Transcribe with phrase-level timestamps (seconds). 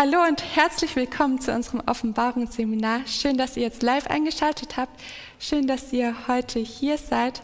[0.00, 3.04] Hallo und herzlich willkommen zu unserem Offenbarungsseminar.
[3.08, 4.92] Schön, dass ihr jetzt live eingeschaltet habt.
[5.40, 7.40] Schön, dass ihr heute hier seid.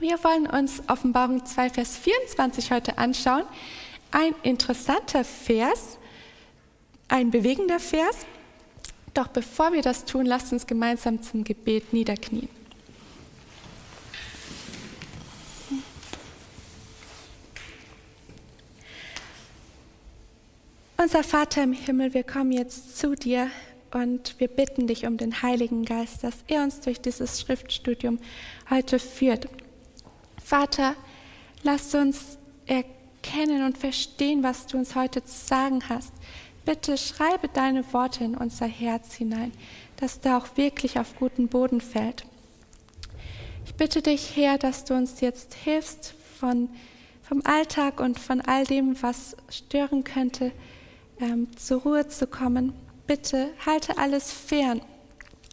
[0.00, 3.44] Wir wollen uns Offenbarung 2, Vers 24 heute anschauen.
[4.10, 5.98] Ein interessanter Vers,
[7.06, 8.26] ein bewegender Vers.
[9.14, 12.48] Doch bevor wir das tun, lasst uns gemeinsam zum Gebet niederknien.
[21.00, 23.52] Unser Vater im Himmel, wir kommen jetzt zu dir
[23.92, 28.18] und wir bitten dich um den Heiligen Geist, dass er uns durch dieses Schriftstudium
[28.68, 29.48] heute führt.
[30.44, 30.96] Vater,
[31.62, 36.12] lass uns erkennen und verstehen, was du uns heute zu sagen hast.
[36.64, 39.52] Bitte schreibe deine Worte in unser Herz hinein,
[39.98, 42.26] dass da auch wirklich auf guten Boden fällt.
[43.66, 46.68] Ich bitte dich, Herr, dass du uns jetzt hilfst von,
[47.22, 50.50] vom Alltag und von all dem, was stören könnte,
[51.20, 52.72] ähm, zur Ruhe zu kommen.
[53.06, 54.80] Bitte halte alles fern,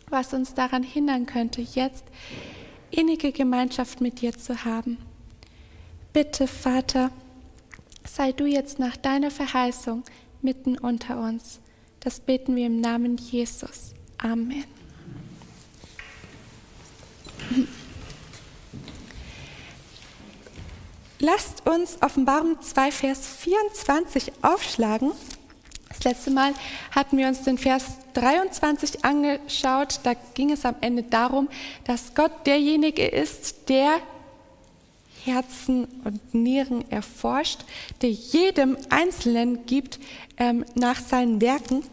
[0.09, 2.03] was uns daran hindern könnte, jetzt
[2.91, 4.97] innige Gemeinschaft mit dir zu haben.
[6.13, 7.11] Bitte, Vater,
[8.05, 10.03] sei du jetzt nach deiner Verheißung
[10.41, 11.59] mitten unter uns.
[11.99, 13.93] Das beten wir im Namen Jesus.
[14.17, 14.65] Amen.
[21.19, 25.11] Lasst uns Offenbarung 2, Vers 24 aufschlagen.
[25.95, 26.53] Das letzte Mal
[26.91, 29.99] hatten wir uns den Vers 23 angeschaut.
[30.03, 31.47] Da ging es am Ende darum,
[31.85, 34.01] dass Gott derjenige ist, der
[35.23, 37.61] Herzen und Nieren erforscht,
[38.01, 39.99] der jedem Einzelnen gibt
[40.37, 41.83] ähm, nach seinen Werken,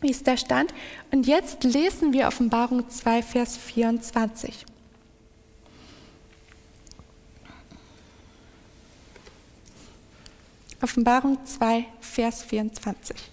[0.00, 0.72] wie es da stand.
[1.10, 4.64] Und jetzt lesen wir Offenbarung 2, Vers 24.
[10.80, 13.31] Offenbarung 2, Vers 24.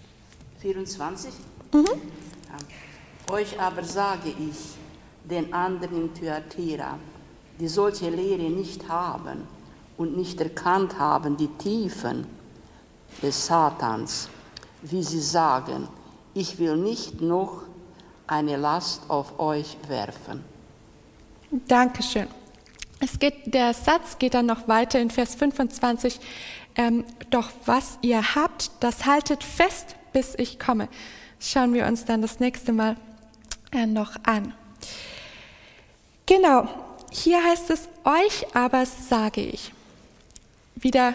[0.60, 1.32] 24?
[1.72, 1.86] Mhm.
[1.86, 3.34] Ja.
[3.34, 4.76] Euch aber sage ich,
[5.24, 6.98] den anderen Thyatira,
[7.58, 9.46] die solche Lehre nicht haben
[9.96, 12.26] und nicht erkannt haben, die Tiefen
[13.22, 14.28] des Satans,
[14.82, 15.88] wie sie sagen,
[16.34, 17.62] ich will nicht noch
[18.26, 20.44] eine Last auf euch werfen.
[21.50, 22.28] Dankeschön.
[23.00, 26.20] Es geht, der Satz geht dann noch weiter in Vers 25.
[26.76, 30.88] Ähm, doch was ihr habt, das haltet fest, bis ich komme.
[31.40, 32.96] Schauen wir uns dann das nächste Mal
[33.72, 34.54] äh, noch an.
[36.26, 36.68] Genau,
[37.10, 39.72] hier heißt es, euch aber sage ich.
[40.76, 41.14] Wieder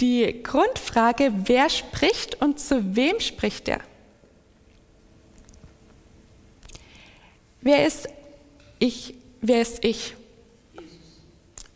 [0.00, 3.80] die Grundfrage, wer spricht und zu wem spricht er?
[7.60, 8.08] Wer ist
[8.80, 9.14] ich?
[9.40, 10.16] Wer ist ich?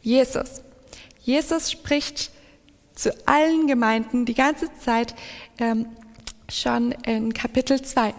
[0.03, 0.63] Jesus.
[1.23, 2.31] Jesus spricht
[2.95, 5.15] zu allen Gemeinden die ganze Zeit
[5.59, 5.87] ähm,
[6.49, 8.15] schon in Kapitel 2.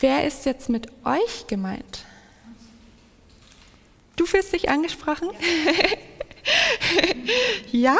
[0.00, 2.04] Wer ist jetzt mit euch gemeint?
[4.16, 5.28] Du fühlst dich angesprochen?
[7.72, 7.96] ja?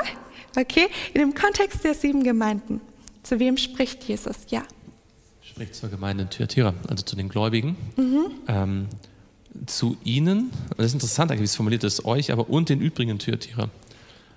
[0.56, 0.88] Okay.
[1.14, 2.80] In dem Kontext der sieben Gemeinden.
[3.22, 4.36] Zu wem spricht Jesus?
[4.48, 4.62] Ja.
[5.40, 7.76] Spricht zur Gemeinde Thyatira, also zu den Gläubigen.
[7.96, 8.30] Mhm.
[8.48, 8.88] Ähm,
[9.66, 13.68] zu ihnen, das ist interessant wie es formuliert ist, euch, aber und den übrigen Thyatira.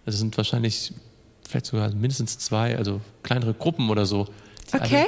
[0.06, 0.94] Das sind wahrscheinlich
[1.47, 4.28] vielleicht sogar mindestens zwei, also kleinere Gruppen oder so,
[4.71, 5.07] die okay.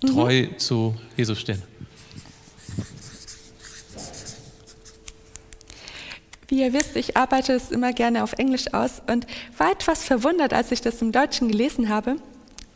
[0.00, 0.58] treu mhm.
[0.58, 1.62] zu Jesus stehen.
[6.48, 9.26] Wie ihr wisst, ich arbeite es immer gerne auf Englisch aus und
[9.58, 12.16] war etwas verwundert, als ich das im Deutschen gelesen habe,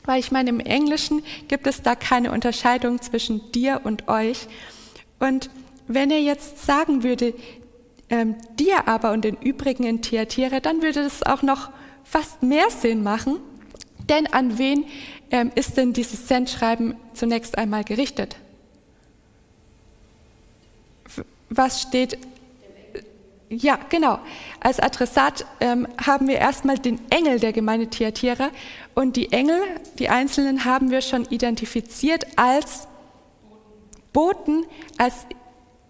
[0.05, 4.47] weil ich meine, im Englischen gibt es da keine Unterscheidung zwischen dir und euch.
[5.21, 5.49] Und
[5.89, 7.35] wenn er jetzt sagen würde,
[8.11, 11.71] ähm, dir aber und den übrigen in Thyatira, dann würde das auch noch
[12.05, 13.41] fast mehr Sinn machen.
[14.09, 14.85] Denn an wen
[15.31, 18.37] ähm, ist denn dieses Sendschreiben zunächst einmal gerichtet?
[21.49, 22.19] Was steht?
[23.49, 24.19] Ja, genau.
[24.61, 28.49] Als Adressat ähm, haben wir erstmal den Engel der Gemeinde Thyatira
[28.95, 29.61] und die Engel,
[29.99, 32.89] die einzelnen, haben wir schon identifiziert als
[34.15, 34.65] Boten,
[34.97, 35.27] als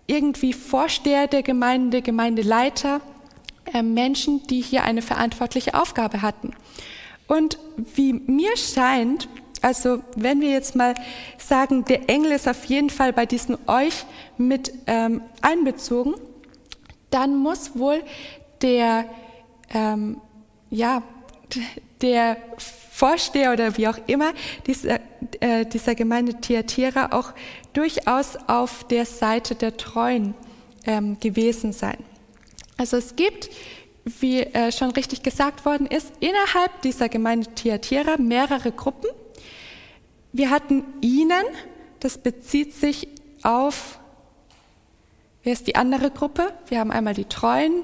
[0.07, 3.01] irgendwie Vorsteher der Gemeinde, Gemeindeleiter,
[3.73, 6.55] äh, Menschen, die hier eine verantwortliche Aufgabe hatten.
[7.33, 7.57] Und
[7.95, 9.27] wie mir scheint,
[9.63, 10.93] also wenn wir jetzt mal
[11.39, 14.05] sagen, der Engel ist auf jeden Fall bei diesen euch
[14.37, 16.13] mit ähm, einbezogen,
[17.09, 18.03] dann muss wohl
[18.61, 19.07] der,
[19.73, 20.21] ähm,
[20.69, 21.03] ja,
[22.03, 22.37] der
[22.91, 24.35] Vorsteher oder wie auch immer
[24.67, 25.01] dieser,
[25.41, 27.33] äh, dieser Gemeinde Thyatira auch
[27.73, 30.35] durchaus auf der Seite der Treuen
[30.85, 31.97] ähm, gewesen sein.
[32.77, 33.49] Also es gibt
[34.05, 39.11] wie äh, schon richtig gesagt worden ist, innerhalb dieser Gemeinde Thyatira mehrere Gruppen.
[40.33, 41.45] wir hatten ihnen,
[42.01, 43.09] das bezieht sich
[43.43, 43.99] auf,
[45.43, 46.53] wer ist die andere Gruppe?
[46.67, 47.83] Wir haben einmal die treuen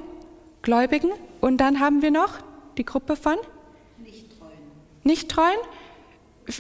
[0.63, 1.11] Gläubigen
[1.41, 2.39] und dann haben wir noch
[2.79, 3.37] die Gruppe von
[3.99, 4.53] Nicht-Treuen.
[5.05, 5.59] Nicht-Treuen?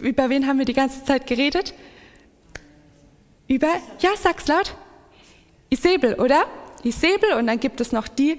[0.02, 1.74] Über wen haben wir die ganze Zeit geredet?
[3.48, 3.68] Über,
[4.00, 4.74] ja, sag's laut.
[5.70, 6.44] Isabel, oder?
[6.84, 8.38] Isabel und dann gibt es noch die,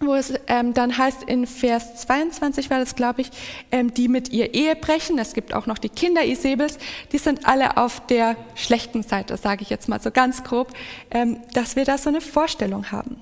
[0.00, 3.30] wo es ähm, dann heißt in Vers 22 war das, glaube ich,
[3.72, 5.18] ähm, die mit ihr Ehe brechen.
[5.18, 6.78] Es gibt auch noch die Kinder Isabels.
[7.12, 10.72] Die sind alle auf der schlechten Seite, sage ich jetzt mal so ganz grob,
[11.10, 13.20] ähm, dass wir da so eine Vorstellung haben.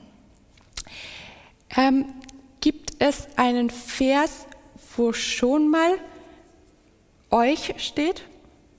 [1.76, 2.06] Ähm,
[2.61, 4.46] gibt es einen Vers,
[4.96, 5.99] wo schon mal
[7.31, 8.25] euch steht,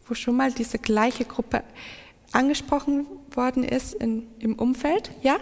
[0.08, 1.64] wo schon mal diese gleiche Gruppe
[2.32, 5.12] angesprochen worden ist in, im Umfeld?
[5.22, 5.38] Ja?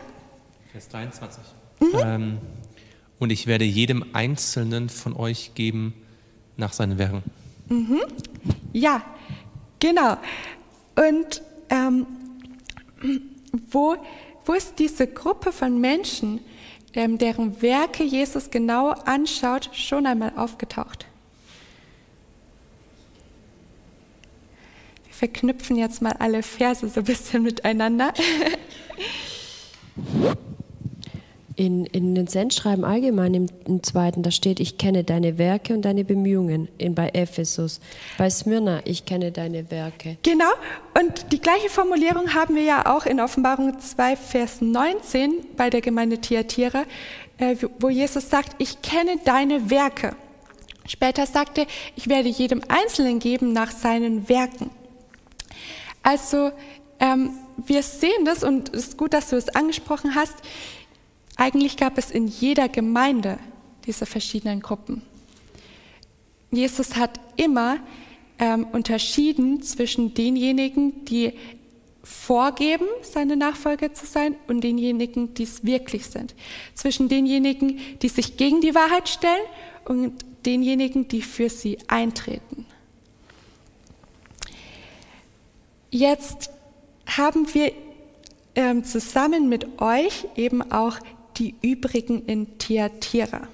[0.71, 1.43] Vers 23.
[1.79, 1.99] Mhm.
[2.03, 2.37] Ähm,
[3.19, 5.93] und ich werde jedem Einzelnen von euch geben
[6.57, 7.23] nach seinen Werken.
[7.69, 8.01] Mhm.
[8.73, 9.01] Ja,
[9.79, 10.17] genau.
[10.95, 12.05] Und ähm,
[13.71, 13.95] wo,
[14.45, 16.39] wo ist diese Gruppe von Menschen,
[16.93, 21.05] ähm, deren Werke Jesus genau anschaut, schon einmal aufgetaucht?
[25.05, 28.13] Wir verknüpfen jetzt mal alle Verse so ein bisschen miteinander.
[31.57, 35.83] In, in den Sendschreiben allgemein im, im, zweiten, da steht, ich kenne deine Werke und
[35.83, 37.79] deine Bemühungen in, bei Ephesus.
[38.17, 40.17] Bei Smyrna, ich kenne deine Werke.
[40.23, 40.51] Genau,
[40.99, 45.79] und die gleiche Formulierung haben wir ja auch in Offenbarung 2, Vers 19 bei der
[45.79, 46.83] Gemeinde Thyatira,
[47.37, 50.15] äh, wo Jesus sagt, ich kenne deine Werke.
[50.87, 51.65] Später sagte,
[51.95, 54.69] ich werde jedem Einzelnen geben nach seinen Werken.
[56.03, 56.51] Also
[56.99, 57.31] ähm,
[57.65, 60.35] wir sehen das und es ist gut, dass du es angesprochen hast.
[61.35, 63.37] Eigentlich gab es in jeder Gemeinde
[63.85, 65.01] diese verschiedenen Gruppen.
[66.51, 67.77] Jesus hat immer
[68.39, 71.33] ähm, unterschieden zwischen denjenigen, die
[72.03, 76.35] vorgeben, seine Nachfolger zu sein, und denjenigen, die es wirklich sind.
[76.75, 79.43] Zwischen denjenigen, die sich gegen die Wahrheit stellen
[79.85, 82.65] und denjenigen, die für sie eintreten.
[85.89, 86.51] Jetzt
[87.07, 87.71] haben wir
[88.55, 90.99] ähm, zusammen mit euch eben auch
[91.37, 93.47] die übrigen in Thyatira.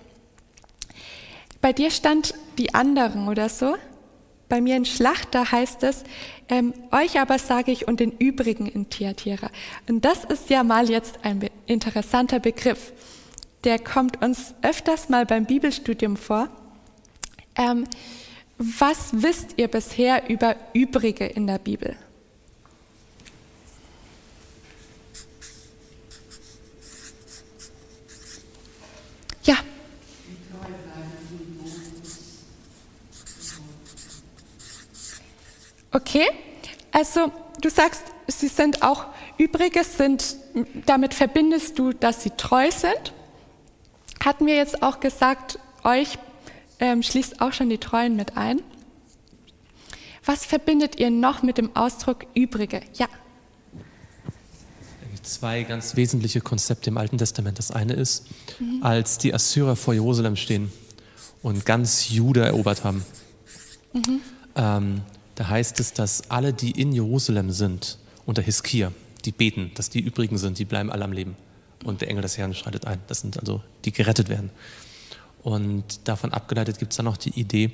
[1.62, 3.75] Bei dir stand die anderen oder so.
[4.50, 6.04] Bei mir in Schlachter heißt es,
[6.50, 9.50] ähm, euch aber sage ich und den übrigen in Thyatira.
[9.88, 12.92] Und das ist ja mal jetzt ein interessanter Begriff.
[13.63, 16.50] Der kommt uns öfters mal beim Bibelstudium vor.
[17.56, 17.86] Ähm,
[18.57, 21.95] was wisst ihr bisher über Übrige in der Bibel?
[29.44, 29.55] Ja.
[35.91, 36.25] Okay,
[36.91, 37.31] also
[37.62, 39.05] du sagst, sie sind auch
[39.38, 40.38] Übrige, sind,
[40.86, 43.13] damit verbindest du, dass sie treu sind.
[44.24, 46.17] Hatten wir jetzt auch gesagt, euch
[46.79, 48.62] ähm, schließt auch schon die Treuen mit ein.
[50.25, 52.81] Was verbindet ihr noch mit dem Ausdruck Übrige?
[52.93, 53.07] Ja
[55.24, 57.60] zwei ganz wesentliche Konzepte im Alten Testament.
[57.60, 58.25] Das eine ist,
[58.60, 58.83] mhm.
[58.83, 60.71] als die Assyrer vor Jerusalem stehen
[61.41, 63.05] und ganz Juda erobert haben,
[63.93, 64.21] mhm.
[64.55, 65.01] ähm,
[65.41, 68.91] da heißt es, dass alle, die in Jerusalem sind, unter Hiskia,
[69.25, 71.36] die beten, dass die übrigen sind, die bleiben alle am Leben.
[71.83, 73.00] Und der Engel des Herrn schreitet ein.
[73.07, 74.51] Das sind also, die gerettet werden.
[75.41, 77.71] Und davon abgeleitet gibt es dann noch die Idee,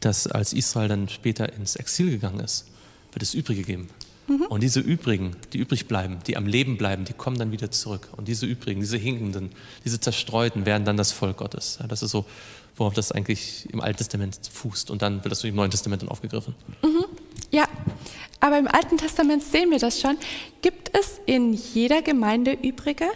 [0.00, 2.64] dass als Israel dann später ins Exil gegangen ist,
[3.12, 3.88] wird es Übrige geben.
[4.26, 4.46] Mhm.
[4.48, 8.08] Und diese übrigen, die übrig bleiben, die am Leben bleiben, die kommen dann wieder zurück.
[8.16, 9.50] Und diese übrigen, diese Hinkenden,
[9.84, 11.78] diese Zerstreuten werden dann das Volk Gottes.
[11.86, 12.24] Das ist so,
[12.76, 14.90] worauf das eigentlich im Alten Testament fußt.
[14.90, 16.54] Und dann wird das im Neuen Testament dann aufgegriffen.
[16.82, 17.04] Mhm.
[17.50, 17.64] Ja,
[18.40, 20.16] aber im Alten Testament sehen wir das schon.
[20.62, 23.06] Gibt es in jeder Gemeinde Übrige?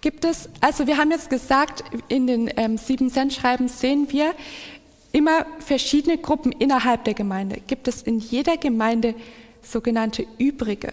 [0.00, 4.34] Gibt es, also wir haben jetzt gesagt, in den ähm, sieben Sendschreiben sehen wir
[5.12, 7.62] immer verschiedene Gruppen innerhalb der Gemeinde.
[7.66, 9.14] Gibt es in jeder Gemeinde
[9.62, 10.92] sogenannte Übrige?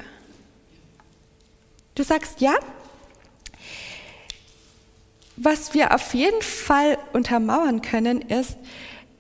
[1.96, 2.54] Du sagst ja?
[5.38, 8.58] Was wir auf jeden Fall untermauern können, ist,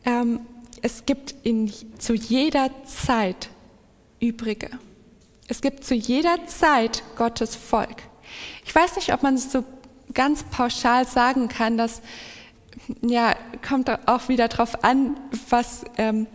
[0.05, 0.41] ähm,
[0.81, 3.49] es gibt in, zu jeder Zeit
[4.19, 4.69] Übrige.
[5.47, 8.03] Es gibt zu jeder Zeit Gottes Volk.
[8.65, 9.63] Ich weiß nicht, ob man es so
[10.13, 12.01] ganz pauschal sagen kann, dass
[13.01, 13.35] ja,
[13.67, 16.27] kommt auch wieder darauf an, was ähm,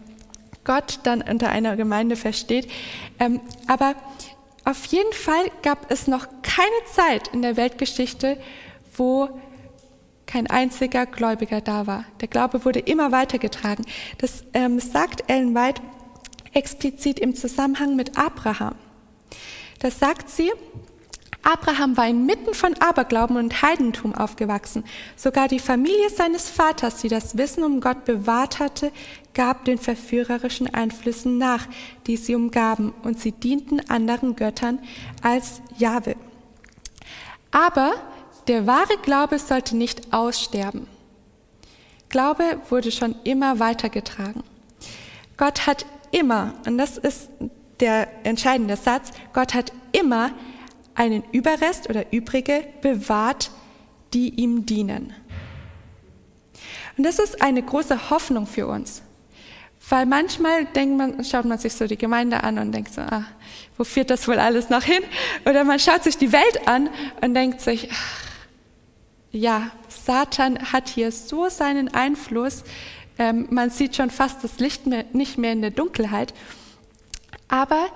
[0.65, 2.71] Gott dann unter einer Gemeinde versteht.
[3.19, 3.95] Ähm, aber
[4.67, 8.37] auf jeden Fall gab es noch keine Zeit in der Weltgeschichte,
[8.97, 9.29] wo
[10.27, 12.05] kein einziger Gläubiger da war.
[12.21, 13.87] Der Glaube wurde immer weitergetragen.
[14.19, 15.81] Das ähm, sagt Ellen White
[16.53, 18.75] explizit im Zusammenhang mit Abraham.
[19.79, 20.51] Das sagt sie,
[21.47, 24.83] Abraham war inmitten von Aberglauben und Heidentum aufgewachsen.
[25.15, 28.91] Sogar die Familie seines Vaters, die das Wissen um Gott bewahrt hatte,
[29.33, 31.69] gab den verführerischen Einflüssen nach,
[32.09, 34.81] die sie umgaben, und sie dienten anderen Göttern
[35.23, 36.17] als Jahwe.
[37.53, 37.93] Aber
[38.49, 40.89] der wahre Glaube sollte nicht aussterben.
[42.09, 44.43] Glaube wurde schon immer weitergetragen.
[45.37, 47.29] Gott hat immer, und das ist
[47.79, 50.33] der entscheidende Satz, Gott hat immer
[50.97, 53.51] einen Überrest oder Übrige bewahrt,
[54.13, 55.15] die ihm dienen.
[56.97, 59.03] Und das ist eine große Hoffnung für uns.
[59.89, 63.25] Weil manchmal denkt man, schaut man sich so die Gemeinde an und denkt so, ah,
[63.77, 65.03] wo führt das wohl alles noch hin?
[65.45, 66.89] Oder man schaut sich die Welt an
[67.21, 68.27] und denkt sich, ach,
[69.31, 72.65] ja, Satan hat hier so seinen Einfluss,
[73.19, 76.35] ähm, man sieht schon fast das Licht mehr, nicht mehr in der Dunkelheit.
[77.49, 77.87] Aber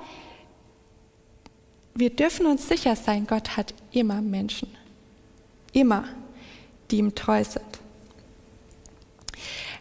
[1.94, 4.68] wir dürfen uns sicher sein, Gott hat immer Menschen,
[5.72, 6.04] immer,
[6.90, 7.64] die ihm treu sind.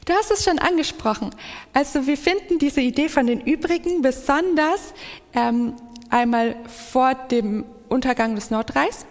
[0.06, 1.30] Du hast es schon angesprochen.
[1.72, 4.94] Also wir finden diese Idee von den Übrigen besonders
[5.34, 5.76] ähm,
[6.10, 9.06] einmal vor dem Untergang des Nordreichs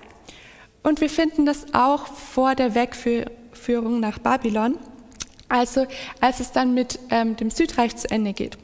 [0.83, 4.79] und wir finden das auch vor der Wegführung nach Babylon,
[5.49, 5.87] also
[6.21, 8.59] als es dann mit ähm, dem Südreich zu Ende geht.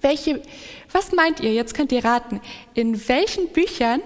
[0.00, 0.42] Welche,
[0.92, 1.52] was meint ihr?
[1.52, 2.40] Jetzt könnt ihr raten.
[2.74, 4.00] In welchen Büchern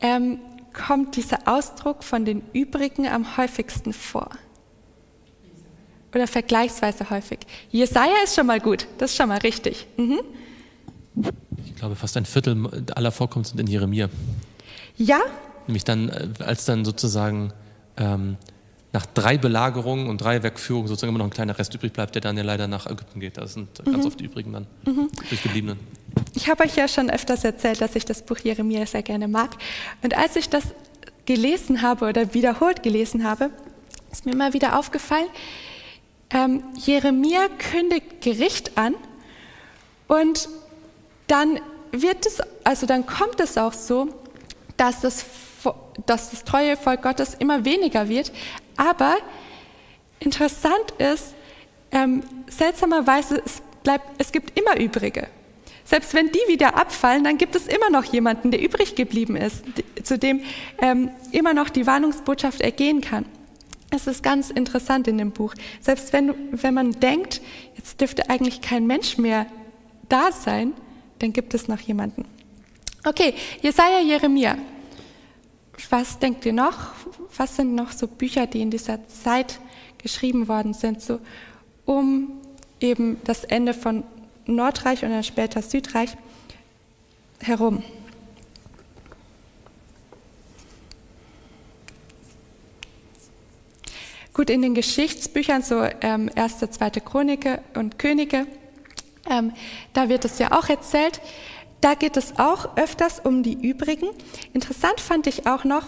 [0.00, 0.40] ähm,
[0.72, 4.30] kommt dieser Ausdruck von den übrigen am häufigsten vor?
[6.14, 7.40] Oder vergleichsweise häufig?
[7.70, 9.86] Jesaja ist schon mal gut, das ist schon mal richtig.
[9.96, 10.20] Mhm.
[11.66, 14.08] Ich glaube, fast ein Viertel aller Vorkommen sind in Jeremia.
[14.96, 15.20] Ja.
[15.66, 17.52] Nämlich dann, äh, als dann sozusagen
[17.96, 18.36] ähm,
[18.92, 22.22] nach drei Belagerungen und drei Wegführungen sozusagen immer noch ein kleiner Rest übrig bleibt, der
[22.22, 23.36] dann ja leider nach Ägypten geht.
[23.36, 23.92] Das sind mhm.
[23.92, 25.10] ganz oft die übrigen dann, mhm.
[25.28, 25.78] durchgebliebenen.
[26.34, 29.50] Ich habe euch ja schon öfters erzählt, dass ich das Buch Jeremia sehr gerne mag.
[30.02, 30.64] Und als ich das
[31.26, 33.50] gelesen habe oder wiederholt gelesen habe,
[34.10, 35.26] ist mir immer wieder aufgefallen,
[36.30, 38.94] ähm, Jeremia kündigt Gericht an
[40.06, 40.48] und
[41.26, 41.60] dann
[41.92, 44.08] wird es, also dann kommt es auch so,
[44.76, 45.24] dass das,
[46.06, 48.32] dass das treue Volk Gottes immer weniger wird,
[48.78, 49.16] aber
[50.20, 51.34] interessant ist,
[51.92, 55.28] ähm, seltsamerweise, es, bleibt, es gibt immer Übrige.
[55.84, 59.64] Selbst wenn die wieder abfallen, dann gibt es immer noch jemanden, der übrig geblieben ist,
[60.02, 60.42] zu dem
[60.80, 63.24] ähm, immer noch die Warnungsbotschaft ergehen kann.
[63.90, 65.54] Es ist ganz interessant in dem Buch.
[65.80, 67.40] Selbst wenn, wenn man denkt,
[67.76, 69.46] jetzt dürfte eigentlich kein Mensch mehr
[70.10, 70.74] da sein,
[71.20, 72.26] dann gibt es noch jemanden.
[73.06, 74.58] Okay, Jesaja, Jeremia.
[75.90, 76.92] Was denkt ihr noch?
[77.36, 79.60] Was sind noch so Bücher, die in dieser Zeit
[79.98, 81.20] geschrieben worden sind, so
[81.84, 82.40] um
[82.80, 84.04] eben das Ende von
[84.46, 86.16] Nordreich und dann später Südreich
[87.40, 87.82] herum?
[94.34, 98.46] Gut, in den Geschichtsbüchern, so ähm, erste, zweite Chronike und Könige,
[99.28, 99.52] ähm,
[99.92, 101.20] da wird es ja auch erzählt,
[101.80, 104.08] da geht es auch öfters um die übrigen.
[104.52, 105.84] Interessant fand ich auch noch,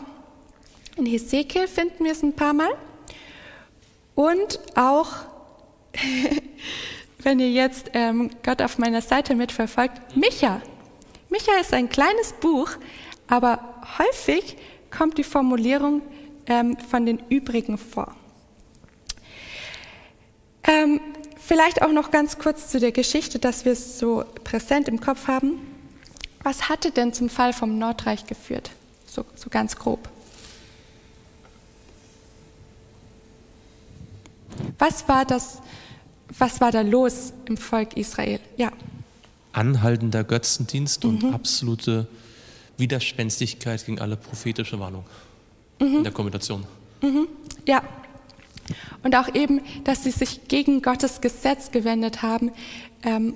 [0.96, 2.70] in Hesekiel finden wir es ein paar Mal.
[4.14, 5.08] Und auch,
[7.22, 10.60] wenn ihr jetzt ähm, Gott auf meiner Seite mitverfolgt, Micha.
[11.28, 12.70] Micha ist ein kleines Buch,
[13.28, 14.56] aber häufig
[14.90, 16.02] kommt die Formulierung
[16.46, 18.14] ähm, von den übrigen vor.
[20.64, 21.00] Ähm,
[21.38, 25.28] vielleicht auch noch ganz kurz zu der Geschichte, dass wir es so präsent im Kopf
[25.28, 25.69] haben.
[26.42, 28.70] Was hatte denn zum Fall vom Nordreich geführt?
[29.06, 30.08] So, so ganz grob.
[34.78, 35.58] Was war das,
[36.38, 38.40] was war da los im Volk Israel?
[38.56, 38.72] Ja.
[39.52, 41.10] Anhaltender Götzendienst mhm.
[41.10, 42.06] und absolute
[42.78, 45.04] Widerspenstigkeit gegen alle prophetische Warnung
[45.78, 45.98] mhm.
[45.98, 46.64] in der Kombination.
[47.02, 47.28] Mhm.
[47.66, 47.82] Ja.
[49.02, 52.52] Und auch eben, dass sie sich gegen Gottes Gesetz gewendet haben.
[53.02, 53.34] Ähm,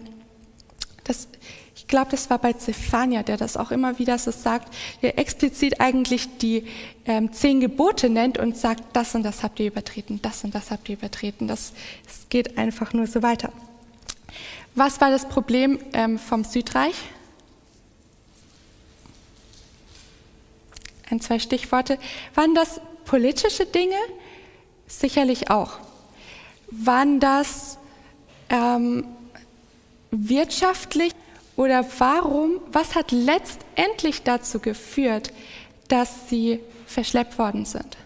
[1.05, 1.29] das,
[1.77, 5.81] ich glaube, das war bei Zephania, der das auch immer wieder so sagt, der explizit
[5.81, 6.67] eigentlich die
[7.05, 10.71] ähm, zehn Gebote nennt und sagt, das und das habt ihr übertreten, das und das
[10.71, 11.47] habt ihr übertreten.
[11.47, 11.73] Das,
[12.07, 13.53] das geht einfach nur so weiter.
[14.75, 16.97] Was war das Problem ähm, vom Südreich?
[21.11, 21.99] Ein, zwei Stichworte.
[22.35, 23.97] Waren das politische Dinge?
[24.87, 25.79] Sicherlich auch.
[26.71, 27.79] Waren das
[28.49, 29.07] ähm,
[30.17, 31.13] wirtschaftlich
[31.57, 35.33] oder warum, was hat letztendlich dazu geführt,
[35.89, 37.97] dass sie verschleppt worden sind?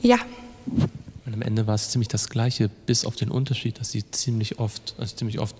[0.00, 0.18] Ja.
[1.24, 4.58] Und am Ende war es ziemlich das Gleiche, bis auf den Unterschied, dass sie ziemlich
[4.58, 5.56] oft, also ziemlich oft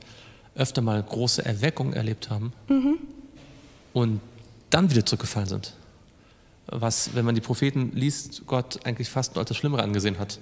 [0.55, 2.99] öfter mal große Erweckung erlebt haben mhm.
[3.93, 4.21] und
[4.71, 5.73] dann wieder zurückgefallen sind.
[6.67, 10.39] Was, wenn man die Propheten liest, Gott eigentlich fast nur als das Schlimmere angesehen hat.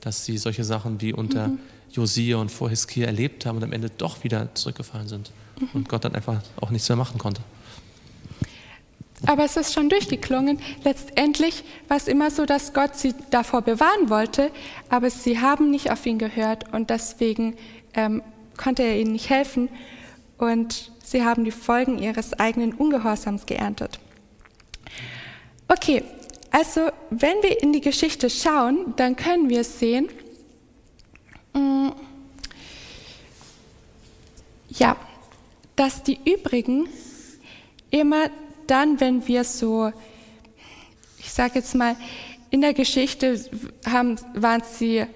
[0.00, 1.50] Dass sie solche Sachen wie unter
[1.90, 5.30] Josia und vor Hiskia erlebt haben und am Ende doch wieder zurückgefallen sind.
[5.74, 7.42] Und Gott dann einfach auch nichts mehr machen konnte.
[9.26, 10.58] aber es ist schon durchgeklungen.
[10.82, 14.50] Letztendlich war es immer so, dass Gott sie davor bewahren wollte,
[14.88, 17.54] aber sie haben nicht auf ihn gehört und deswegen
[17.94, 18.22] ähm,
[18.56, 19.68] konnte er ihnen nicht helfen
[20.38, 24.00] und sie haben die Folgen ihres eigenen Ungehorsams geerntet.
[25.72, 26.04] Okay,
[26.50, 30.06] also wenn wir in die Geschichte schauen, dann können wir sehen,
[31.54, 31.88] mm,
[34.68, 34.98] ja,
[35.74, 36.90] dass die übrigen
[37.90, 38.28] immer
[38.66, 39.90] dann, wenn wir so,
[41.18, 41.96] ich sage jetzt mal,
[42.50, 43.42] in der Geschichte
[43.86, 45.06] haben, waren sie,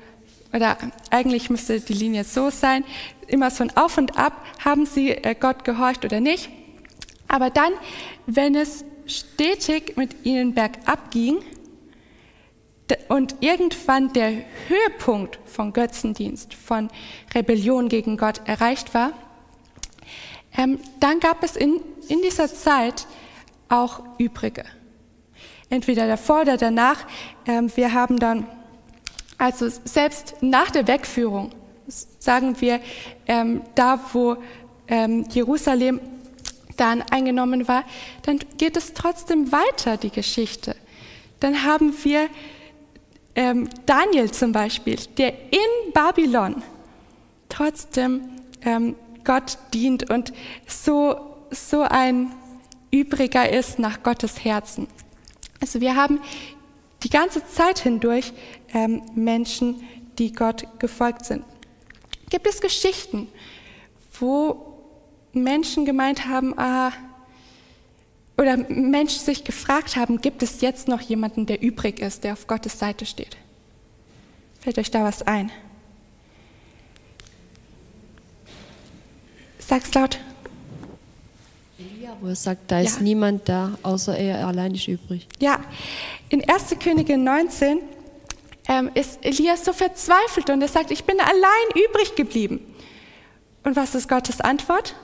[0.54, 0.78] oder
[1.10, 2.82] eigentlich müsste die Linie so sein,
[3.26, 4.32] immer so ein Auf und Ab,
[4.64, 6.48] haben sie äh, Gott gehorcht oder nicht.
[7.28, 7.75] Aber dann,
[8.26, 11.38] wenn es stetig mit ihnen bergab ging
[13.09, 14.33] und irgendwann der
[14.68, 16.88] Höhepunkt von Götzendienst, von
[17.35, 19.12] Rebellion gegen Gott erreicht war,
[20.57, 23.07] ähm, dann gab es in, in dieser Zeit
[23.68, 24.64] auch Übrige.
[25.68, 27.07] Entweder davor oder danach.
[27.46, 28.46] Ähm, wir haben dann,
[29.37, 31.50] also selbst nach der Wegführung,
[31.87, 32.81] sagen wir,
[33.26, 34.37] ähm, da wo
[34.88, 36.00] Jerusalem
[36.76, 37.84] dann eingenommen war,
[38.22, 40.76] dann geht es trotzdem weiter, die Geschichte.
[41.40, 42.28] Dann haben wir
[43.34, 46.62] ähm, Daniel zum Beispiel, der in Babylon
[47.48, 48.22] trotzdem
[48.62, 50.32] ähm, Gott dient und
[50.66, 51.16] so,
[51.50, 52.32] so ein
[52.90, 54.88] Übriger ist nach Gottes Herzen.
[55.60, 56.20] Also wir haben
[57.02, 58.32] die ganze Zeit hindurch
[58.72, 59.82] ähm, Menschen,
[60.18, 61.44] die Gott gefolgt sind.
[62.30, 63.28] Gibt es Geschichten,
[64.18, 64.65] wo
[65.37, 66.92] Menschen gemeint haben, ah,
[68.38, 72.46] oder Menschen sich gefragt haben, gibt es jetzt noch jemanden, der übrig ist, der auf
[72.46, 73.37] Gottes Seite steht?
[74.61, 75.51] Fällt euch da was ein?
[79.59, 80.18] Sag's laut.
[81.79, 83.03] Elia, wo er sagt, da ist Ja.
[83.03, 85.27] niemand da, außer er allein ist übrig.
[85.40, 85.61] Ja,
[86.29, 86.77] in 1.
[86.79, 87.81] Könige 19
[88.68, 92.61] ähm, ist Elias so verzweifelt und er sagt, ich bin allein übrig geblieben.
[93.64, 94.94] Und was ist Gottes Antwort?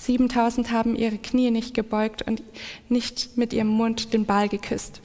[0.00, 2.42] 7000 haben ihre Knie nicht gebeugt und
[2.88, 5.00] nicht mit ihrem Mund den Ball geküsst.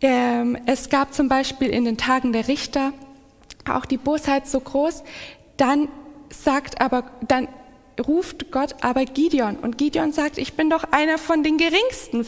[0.00, 2.92] Ähm, es gab zum Beispiel in den Tagen der Richter
[3.70, 5.04] auch die Bosheit so groß,
[5.56, 5.88] dann
[6.30, 7.46] sagt aber, dann
[8.04, 12.26] ruft Gott aber Gideon und Gideon sagt, ich bin doch einer von den geringsten,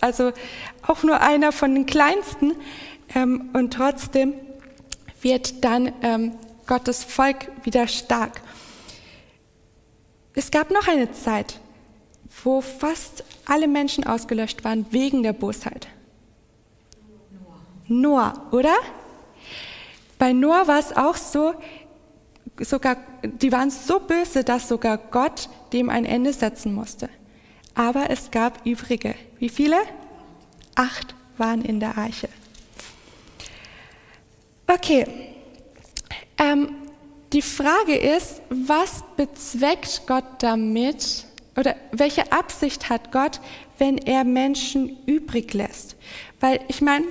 [0.00, 0.32] also
[0.86, 2.52] auch nur einer von den kleinsten
[3.14, 4.34] ähm, und trotzdem
[5.20, 6.32] wird dann ähm,
[6.66, 8.40] Gottes Volk wieder stark.
[10.40, 11.60] Es gab noch eine Zeit,
[12.44, 15.86] wo fast alle Menschen ausgelöscht waren wegen der Bosheit.
[17.88, 18.74] Noah, oder?
[20.18, 21.52] Bei Noah war es auch so,
[22.58, 27.10] sogar, die waren so böse, dass sogar Gott dem ein Ende setzen musste.
[27.74, 29.14] Aber es gab übrige.
[29.38, 29.76] Wie viele?
[30.74, 32.30] Acht waren in der Arche.
[34.66, 35.04] Okay.
[36.38, 36.89] Ähm,
[37.32, 43.40] die Frage ist, was bezweckt Gott damit oder welche Absicht hat Gott,
[43.78, 45.96] wenn er Menschen übrig lässt?
[46.40, 47.04] Weil ich meine,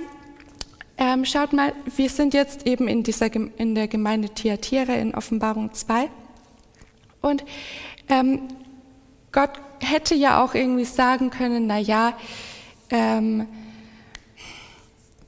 [0.98, 5.72] ähm, schaut mal, wir sind jetzt eben in, dieser, in der Gemeinde Thyatira in Offenbarung
[5.72, 6.10] 2
[7.22, 7.44] und
[8.08, 8.48] ähm,
[9.32, 12.18] Gott hätte ja auch irgendwie sagen können, na ja,
[12.90, 13.46] ähm,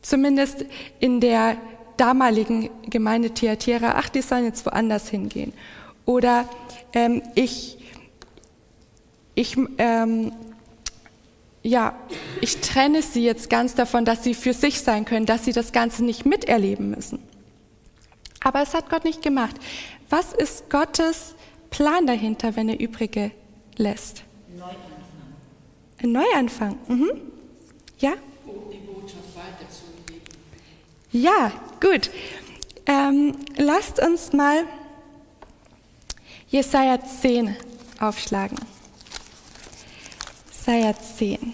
[0.02, 0.66] zumindest
[1.00, 1.56] in der
[1.96, 5.52] damaligen Gemeinde Thyatira, ach, die sollen jetzt woanders hingehen.
[6.04, 6.48] Oder
[6.92, 7.78] ähm, ich,
[9.34, 10.32] ich, ähm,
[11.62, 11.94] ja,
[12.40, 15.72] ich trenne sie jetzt ganz davon, dass sie für sich sein können, dass sie das
[15.72, 17.20] Ganze nicht miterleben müssen.
[18.40, 19.56] Aber es hat Gott nicht gemacht.
[20.10, 21.34] Was ist Gottes
[21.70, 23.30] Plan dahinter, wenn er Übrige
[23.76, 24.24] lässt?
[24.56, 24.78] Neuanfang.
[26.02, 26.78] Ein Neuanfang.
[26.88, 27.10] Mhm.
[27.98, 28.14] Ja?
[31.12, 32.10] Ja, gut.
[32.86, 34.64] Ähm, lasst uns mal
[36.48, 37.54] Jesaja 10
[38.00, 38.58] aufschlagen.
[40.50, 41.52] Jesaja 10.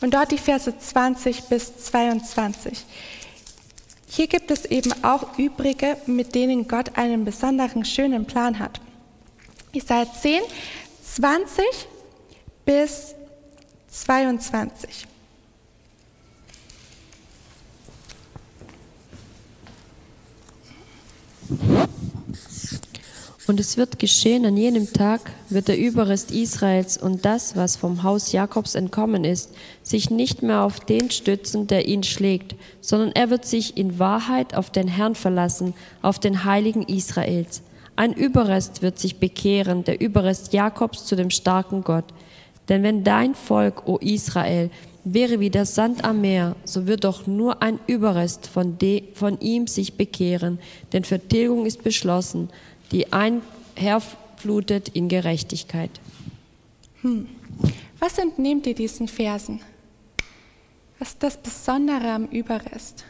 [0.00, 2.84] Und dort die Verse 20 bis 22.
[4.08, 8.80] Hier gibt es eben auch Übrige, mit denen Gott einen besonderen schönen Plan hat.
[9.72, 10.42] Jesaja 10,
[11.02, 11.64] 20
[12.64, 13.14] bis
[13.88, 15.06] 22.
[23.48, 28.02] Und es wird geschehen, an jenem Tag wird der Überrest Israels und das, was vom
[28.02, 29.50] Haus Jakobs entkommen ist,
[29.82, 34.54] sich nicht mehr auf den stützen, der ihn schlägt, sondern er wird sich in Wahrheit
[34.54, 37.62] auf den Herrn verlassen, auf den Heiligen Israels.
[37.96, 42.06] Ein Überrest wird sich bekehren, der Überrest Jakobs zu dem starken Gott.
[42.68, 44.70] Denn wenn dein Volk, o Israel,
[45.04, 49.40] wäre wie der Sand am Meer, so wird doch nur ein Überrest von, de, von
[49.40, 50.58] ihm sich bekehren,
[50.92, 52.48] denn Vertilgung ist beschlossen
[52.92, 55.90] die einherflutet in Gerechtigkeit.
[57.00, 57.26] Hm.
[57.98, 59.60] Was entnehmt ihr diesen Versen?
[60.98, 63.04] Was ist das Besondere am Überrest?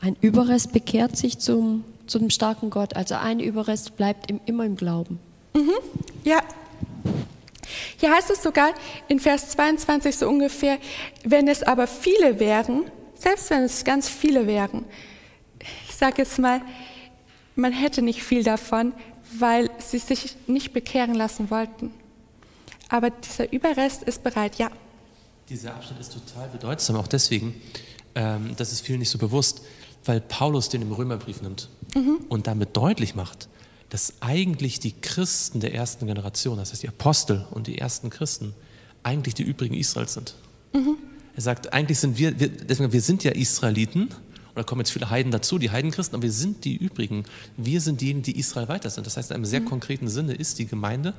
[0.00, 2.96] Ein Überrest bekehrt sich zum, zum starken Gott.
[2.96, 5.18] Also ein Überrest bleibt im, immer im Glauben.
[5.54, 5.72] Mhm.
[6.24, 6.42] Ja.
[7.98, 8.74] Hier heißt es sogar
[9.08, 10.78] in Vers 22 so ungefähr,
[11.24, 12.84] wenn es aber viele wären,
[13.14, 14.84] selbst wenn es ganz viele wären.
[15.88, 16.62] Ich sage jetzt mal,
[17.56, 18.92] man hätte nicht viel davon,
[19.38, 21.92] weil sie sich nicht bekehren lassen wollten.
[22.88, 24.70] Aber dieser Überrest ist bereit, ja.
[25.48, 27.60] Dieser Abschnitt ist total bedeutsam, auch deswegen,
[28.14, 29.62] ähm, das ist vielen nicht so bewusst,
[30.04, 32.20] weil Paulus den im Römerbrief nimmt mhm.
[32.28, 33.48] und damit deutlich macht,
[33.90, 38.54] dass eigentlich die Christen der ersten Generation, das heißt die Apostel und die ersten Christen,
[39.02, 40.34] eigentlich die übrigen Israels sind.
[40.72, 40.96] Mhm.
[41.36, 44.90] Er sagt, eigentlich sind wir, wir, deswegen, wir sind ja Israeliten, und da kommen jetzt
[44.90, 47.24] viele Heiden dazu, die Heidenchristen, aber wir sind die übrigen.
[47.56, 49.06] Wir sind diejenigen, die Israel weiter sind.
[49.06, 49.66] Das heißt, in einem sehr mhm.
[49.66, 51.14] konkreten Sinne ist die Gemeinde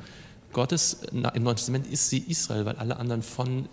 [0.53, 3.67] Gottes im Neuen Testament ist sie Israel, weil alle anderen von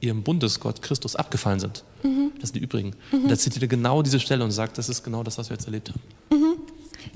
[0.00, 1.84] ihrem Bundesgott Christus abgefallen sind.
[2.02, 2.32] Mhm.
[2.40, 2.94] Das sind die übrigen.
[3.10, 3.22] Mhm.
[3.22, 5.56] Und da zitiert er genau diese Stelle und sagt, das ist genau das, was wir
[5.56, 6.00] jetzt erlebt haben.
[6.30, 6.56] Mhm.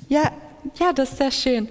[0.08, 0.32] Ja,
[0.78, 1.68] ja, das ist sehr schön.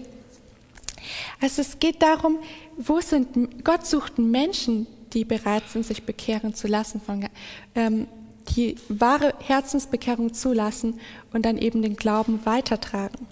[1.39, 2.39] Also es geht darum,
[2.77, 7.27] wo sind, Gott sucht Menschen, die bereit sind, sich bekehren zu lassen, von,
[7.75, 8.07] ähm,
[8.55, 10.99] die wahre Herzensbekehrung zulassen
[11.33, 13.27] und dann eben den Glauben weitertragen.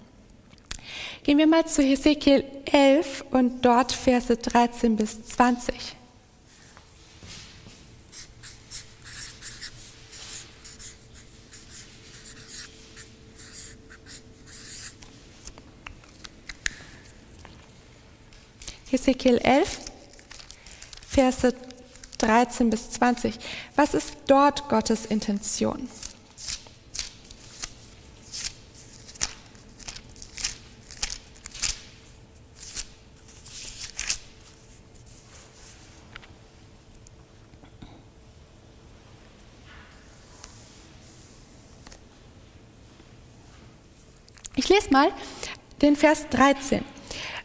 [1.22, 5.74] Gehen wir mal zu Hesekiel 11 und dort Verse 13 bis 20.
[18.90, 19.78] Hesekiel 11,
[21.08, 21.54] Verse
[22.18, 23.38] 13 bis 20.
[23.76, 25.88] Was ist dort Gottes Intention?
[44.56, 45.10] Ich lese mal
[45.80, 46.84] den Vers 13.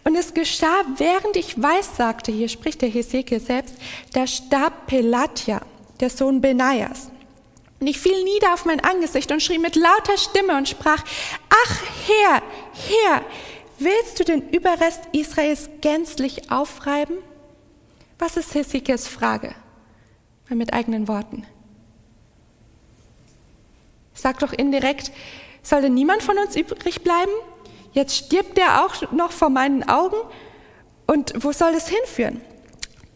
[0.06, 3.76] Und es geschah, während ich weissagte, hier spricht der Hesekiel selbst,
[4.13, 5.62] da starb Pelatia,
[6.00, 7.10] der Sohn Benaias.
[7.80, 11.04] Und ich fiel nieder auf mein Angesicht und schrie mit lauter Stimme und sprach,
[11.50, 13.26] ach Herr, Herr,
[13.80, 17.18] willst du den Überrest Israels gänzlich aufreiben?
[18.20, 19.56] Was ist Hesekiels Frage?
[20.48, 21.48] Mal mit eigenen Worten.
[24.13, 25.12] Sag doch indirekt,
[25.63, 27.32] soll denn niemand von uns übrig bleiben?
[27.95, 30.17] Jetzt stirbt er auch noch vor meinen Augen.
[31.08, 32.41] Und wo soll es hinführen?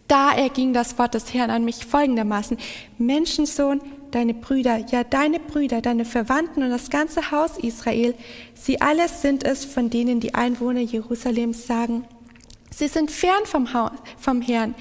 [0.08, 2.58] Da erging das Wort des Herrn an mich folgendermaßen.
[2.98, 8.16] Menschensohn, deine Brüder, ja deine Brüder, deine Verwandten und das ganze Haus Israel,
[8.56, 12.06] sie alles sind es, von denen die Einwohner Jerusalems sagen,
[12.76, 14.74] sie sind fern vom, Haus, vom Herrn,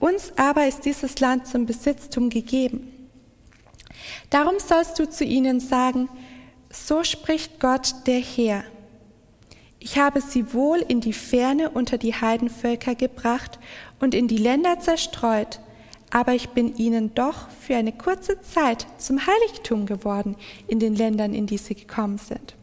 [0.00, 3.08] uns aber ist dieses Land zum Besitztum gegeben.
[4.28, 6.10] Darum sollst du zu ihnen sagen,
[6.70, 8.64] so spricht Gott der Herr.
[9.84, 13.58] Ich habe sie wohl in die Ferne unter die Heidenvölker gebracht
[14.00, 15.60] und in die Länder zerstreut,
[16.10, 20.36] aber ich bin ihnen doch für eine kurze Zeit zum Heiligtum geworden
[20.68, 22.54] in den Ländern, in die sie gekommen sind.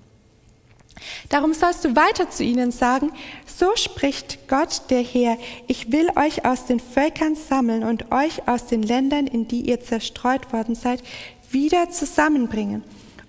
[1.30, 3.12] Darum sollst du weiter zu ihnen sagen,
[3.46, 8.66] so spricht Gott der Herr, ich will euch aus den Völkern sammeln und euch aus
[8.66, 11.04] den Ländern, in die ihr zerstreut worden seid,
[11.52, 12.84] wieder zusammenbringen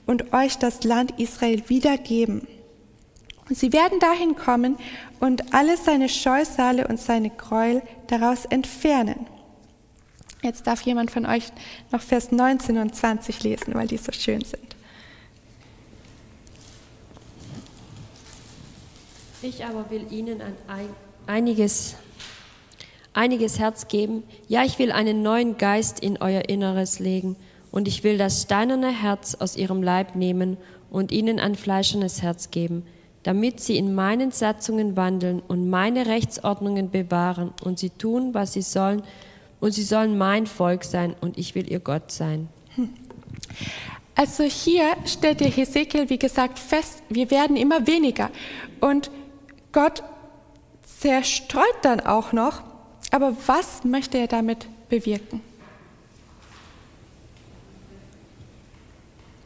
[0.07, 2.49] und euch das Land Israel wiedergeben.
[3.55, 4.77] Sie werden dahin kommen
[5.21, 9.27] und alle seine Scheusale und seine Gräuel daraus entfernen.
[10.43, 11.45] Jetzt darf jemand von euch
[11.93, 14.77] noch Vers 19 und 20 lesen, weil die so schön sind.
[19.41, 20.89] Ich aber will ihnen ein,
[21.27, 21.97] einiges,
[23.13, 24.25] einiges Herz geben.
[24.49, 27.37] Ja, ich will einen neuen Geist in euer Inneres legen.
[27.71, 30.59] Und ich will das steinerne Herz aus ihrem Leib nehmen
[30.91, 32.85] und ihnen ein fleischernes Herz geben
[33.23, 38.63] damit sie in meinen Satzungen wandeln und meine Rechtsordnungen bewahren und sie tun, was sie
[38.63, 39.03] sollen,
[39.61, 42.49] und sie sollen mein Volk sein und ich will ihr Gott sein.
[44.15, 48.31] Also hier stellt der Hesekiel, wie gesagt, fest, wir werden immer weniger.
[48.79, 49.11] Und
[49.73, 50.03] Gott
[51.01, 52.63] zerstreut dann auch noch.
[53.11, 55.41] Aber was möchte er damit bewirken?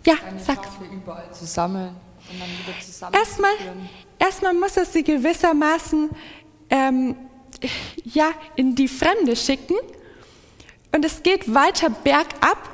[0.05, 0.69] Ja, sag's.
[0.93, 1.91] überall zusammen
[3.13, 3.53] Erstmal,
[4.19, 6.11] erstmal muss er sie gewissermaßen
[6.71, 7.17] ähm,
[8.05, 9.77] ja, in die Fremde schicken.
[10.93, 12.69] Und es geht weiter bergab,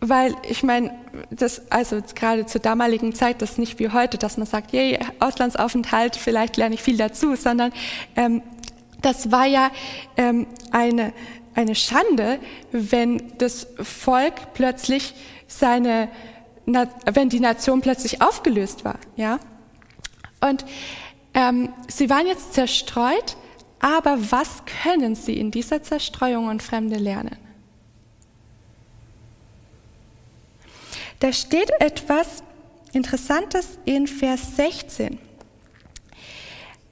[0.00, 0.98] weil ich meine,
[1.30, 4.98] das, also gerade zur damaligen Zeit, das ist nicht wie heute, dass man sagt, yay,
[5.20, 7.72] Auslandsaufenthalt, vielleicht lerne ich viel dazu, sondern
[8.16, 8.42] ähm,
[9.00, 9.70] das war ja
[10.16, 11.12] ähm, eine,
[11.54, 12.38] eine Schande,
[12.72, 15.14] wenn das Volk plötzlich
[15.46, 16.08] seine,
[16.66, 19.38] wenn die Nation plötzlich aufgelöst war, ja.
[20.40, 20.64] Und
[21.34, 23.36] ähm, sie waren jetzt zerstreut,
[23.80, 27.36] aber was können sie in dieser Zerstreuung und Fremde lernen?
[31.20, 32.42] Da steht etwas
[32.92, 35.18] Interessantes in Vers 16.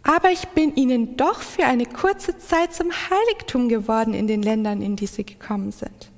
[0.03, 4.83] Aber ich bin ihnen doch für eine kurze Zeit zum Heiligtum geworden in den Ländern,
[4.83, 6.11] in die sie gekommen sind.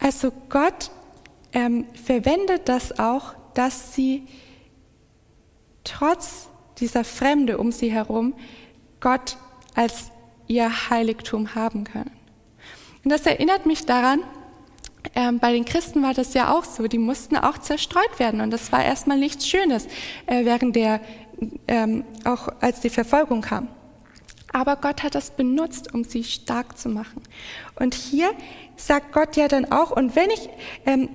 [0.00, 0.90] Also Gott
[1.54, 4.26] ähm, verwendet das auch, dass sie
[5.84, 8.34] trotz dieser Fremde um sie herum
[9.00, 9.36] Gott
[9.74, 10.10] als
[10.46, 12.10] ihr Heiligtum haben können.
[13.04, 14.20] Und das erinnert mich daran,
[15.14, 18.50] ähm, bei den Christen war das ja auch so, die mussten auch zerstreut werden und
[18.50, 19.86] das war erstmal nichts Schönes,
[20.26, 21.00] äh, während der,
[21.68, 23.68] ähm, auch als die Verfolgung kam.
[24.52, 27.22] Aber Gott hat das benutzt, um sie stark zu machen.
[27.74, 28.30] Und hier
[28.76, 30.48] sagt Gott ja dann auch, und wenn ich,
[30.86, 31.08] ähm,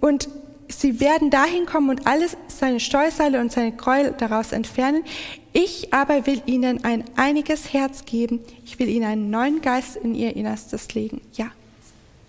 [0.00, 0.28] und
[0.68, 5.04] sie werden dahin kommen und alles seine Steuerseile und seine Gräuel daraus entfernen.
[5.52, 8.40] Ich aber will ihnen ein einiges Herz geben.
[8.64, 11.20] Ich will ihnen einen neuen Geist in ihr Innerstes legen.
[11.34, 11.50] Ja.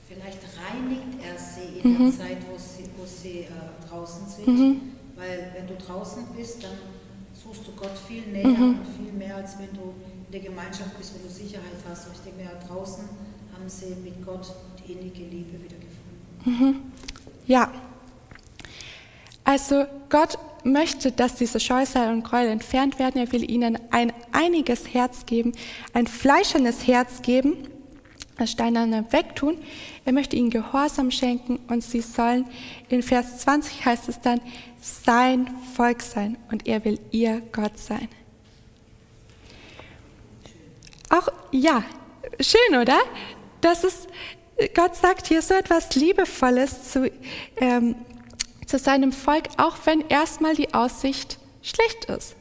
[0.07, 2.11] Vielleicht reinigt er sie in mhm.
[2.11, 4.47] der Zeit, wo sie, wo sie äh, draußen sind.
[4.47, 4.81] Mhm.
[5.15, 6.77] Weil wenn du draußen bist, dann
[7.33, 8.79] suchst du Gott viel näher mhm.
[8.79, 9.93] und viel mehr, als wenn du
[10.27, 12.07] in der Gemeinschaft bist, wo du Sicherheit hast.
[12.07, 13.03] Und ich denke ja, draußen
[13.53, 16.91] haben sie mit Gott die innige Liebe wiedergefunden.
[17.47, 17.71] Ja,
[19.45, 23.21] also Gott möchte, dass diese Scheusal und Gräuel entfernt werden.
[23.21, 25.53] Er will ihnen ein einiges Herz geben,
[25.93, 27.55] ein fleischernes Herz geben,
[28.37, 29.57] das Steinerne wegtun.
[30.03, 32.45] Er möchte ihnen Gehorsam schenken und sie sollen,
[32.89, 34.41] in Vers 20 heißt es dann,
[34.81, 38.09] sein Volk sein und er will ihr Gott sein.
[41.09, 41.83] Auch, ja,
[42.41, 42.97] schön, oder?
[43.61, 44.07] Das ist,
[44.73, 47.11] Gott sagt hier so etwas Liebevolles zu,
[47.57, 47.95] ähm,
[48.65, 52.35] zu seinem Volk, auch wenn erstmal die Aussicht schlecht ist.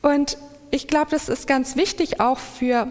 [0.00, 0.38] Und
[0.70, 2.90] ich glaube, das ist ganz wichtig auch für,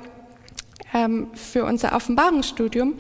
[0.94, 3.00] ähm, für unser Offenbarungsstudium.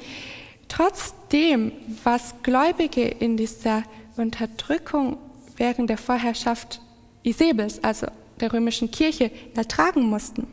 [0.69, 1.71] Trotzdem,
[2.03, 3.83] was Gläubige in dieser
[4.17, 5.17] Unterdrückung
[5.57, 6.81] während der Vorherrschaft
[7.23, 8.07] Isabels, also
[8.39, 10.47] der römischen Kirche, ertragen mussten,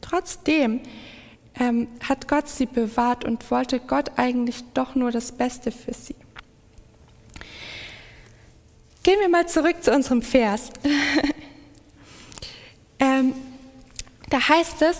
[0.00, 0.80] trotzdem
[1.58, 6.16] ähm, hat Gott sie bewahrt und wollte Gott eigentlich doch nur das Beste für sie.
[9.02, 10.70] Gehen wir mal zurück zu unserem Vers.
[12.98, 13.34] ähm,
[14.28, 14.98] da heißt es,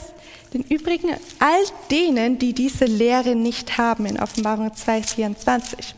[0.55, 5.95] den Übrigen, all denen, die diese Lehre nicht haben, in Offenbarung 2,24.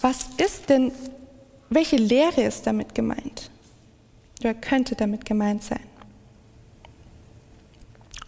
[0.00, 0.90] Was ist denn,
[1.68, 3.50] welche Lehre ist damit gemeint?
[4.40, 5.91] Oder könnte damit gemeint sein?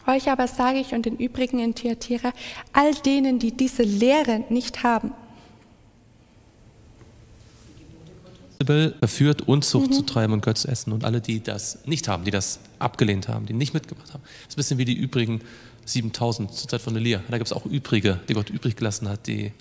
[0.07, 2.33] Euch aber sage ich und den übrigen in Thyatira,
[2.73, 5.13] all denen, die diese Lehre nicht haben.
[8.65, 9.93] verführt, Unzucht mhm.
[9.93, 10.93] zu treiben und Götz essen.
[10.93, 14.23] Und alle, die das nicht haben, die das abgelehnt haben, die nicht mitgemacht haben.
[14.23, 15.43] Das ist ein bisschen wie die übrigen
[15.85, 17.21] 7000 zur Zeit von Elia.
[17.29, 19.53] Da gibt es auch Übrige, die Gott übrig gelassen hat, die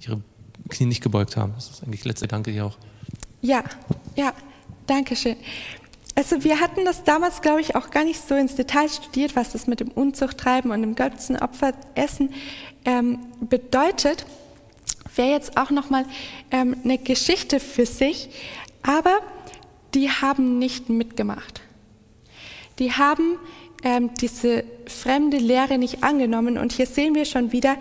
[0.00, 0.20] ihre
[0.68, 1.52] Knie nicht gebeugt haben.
[1.54, 2.76] Das ist eigentlich letzte Danke hier auch.
[3.42, 3.62] Ja,
[4.16, 4.32] ja,
[4.86, 5.36] danke schön.
[6.18, 9.52] Also wir hatten das damals, glaube ich, auch gar nicht so ins Detail studiert, was
[9.52, 12.34] das mit dem Unzuchttreiben und dem Götzenopferessen
[12.84, 14.26] ähm, bedeutet.
[15.14, 16.06] Wäre jetzt auch nochmal
[16.50, 18.30] ähm, eine Geschichte für sich,
[18.82, 19.20] aber
[19.94, 21.60] die haben nicht mitgemacht.
[22.80, 23.38] Die haben
[23.84, 26.58] ähm, diese fremde Lehre nicht angenommen.
[26.58, 27.76] Und hier sehen wir schon wieder,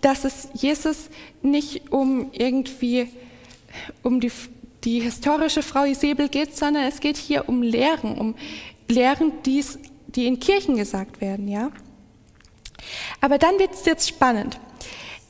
[0.00, 1.08] dass es Jesus
[1.40, 3.10] nicht um irgendwie
[4.02, 4.32] um die,
[4.84, 8.34] die historische Frau Isabel geht, sondern es geht hier um Lehren, um
[8.88, 11.70] Lehren, die's, die in Kirchen gesagt werden, ja.
[13.20, 14.58] Aber dann wird es jetzt spannend.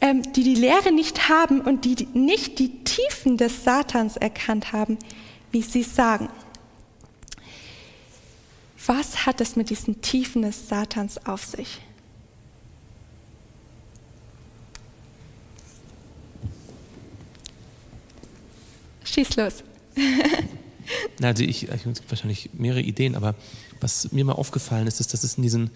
[0.01, 4.99] ähm, die die Lehre nicht haben und die nicht die Tiefen des Satans erkannt haben,
[5.51, 6.29] wie sie sagen.
[8.87, 11.81] Was hat es mit diesen Tiefen des Satans auf sich?
[19.13, 19.65] Schieß los.
[21.23, 23.35] also ich, ich habe wahrscheinlich mehrere Ideen, aber
[23.81, 25.71] was mir mal aufgefallen ist, ist, dass es in diesen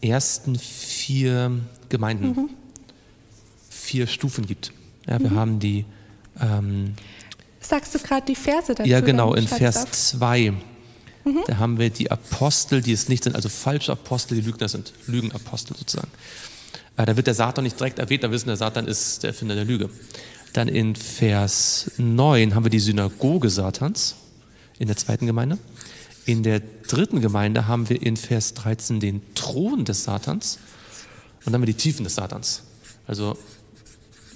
[0.00, 1.52] ersten vier
[1.88, 2.50] Gemeinden mhm.
[3.70, 4.72] vier Stufen gibt.
[5.06, 5.36] Ja, wir mhm.
[5.36, 5.84] haben die.
[6.40, 6.94] Ähm,
[7.60, 8.88] Sagst du gerade die Verse dazu?
[8.88, 10.52] Ja, genau, in Vers 2.
[11.24, 11.38] Mhm.
[11.46, 14.92] Da haben wir die Apostel, die es nicht sind, also falsche Apostel, die Lügner sind,
[15.06, 16.10] Lügenapostel sozusagen.
[16.96, 19.54] Äh, da wird der Satan nicht direkt erwähnt, da wissen der Satan ist der Erfinder
[19.54, 19.88] der Lüge.
[20.54, 24.14] Dann in Vers 9 haben wir die Synagoge Satans
[24.78, 25.58] in der zweiten Gemeinde.
[26.26, 30.58] In der dritten Gemeinde haben wir in Vers 13 den Thron des Satans
[31.40, 32.62] und dann haben wir die Tiefen des Satans.
[33.08, 33.36] Also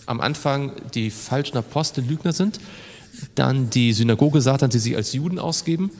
[0.06, 2.58] am Anfang die falschen Apostel Lügner sind,
[3.36, 5.92] dann die Synagoge Satans, die sich als Juden ausgeben,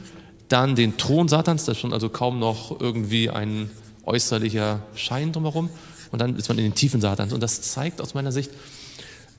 [0.48, 3.70] dann den Thron Satans, da ist schon also kaum noch irgendwie ein
[4.04, 5.70] äußerlicher Schein drumherum
[6.10, 7.32] und dann ist man in den Tiefen Satans.
[7.32, 8.50] Und das zeigt aus meiner Sicht,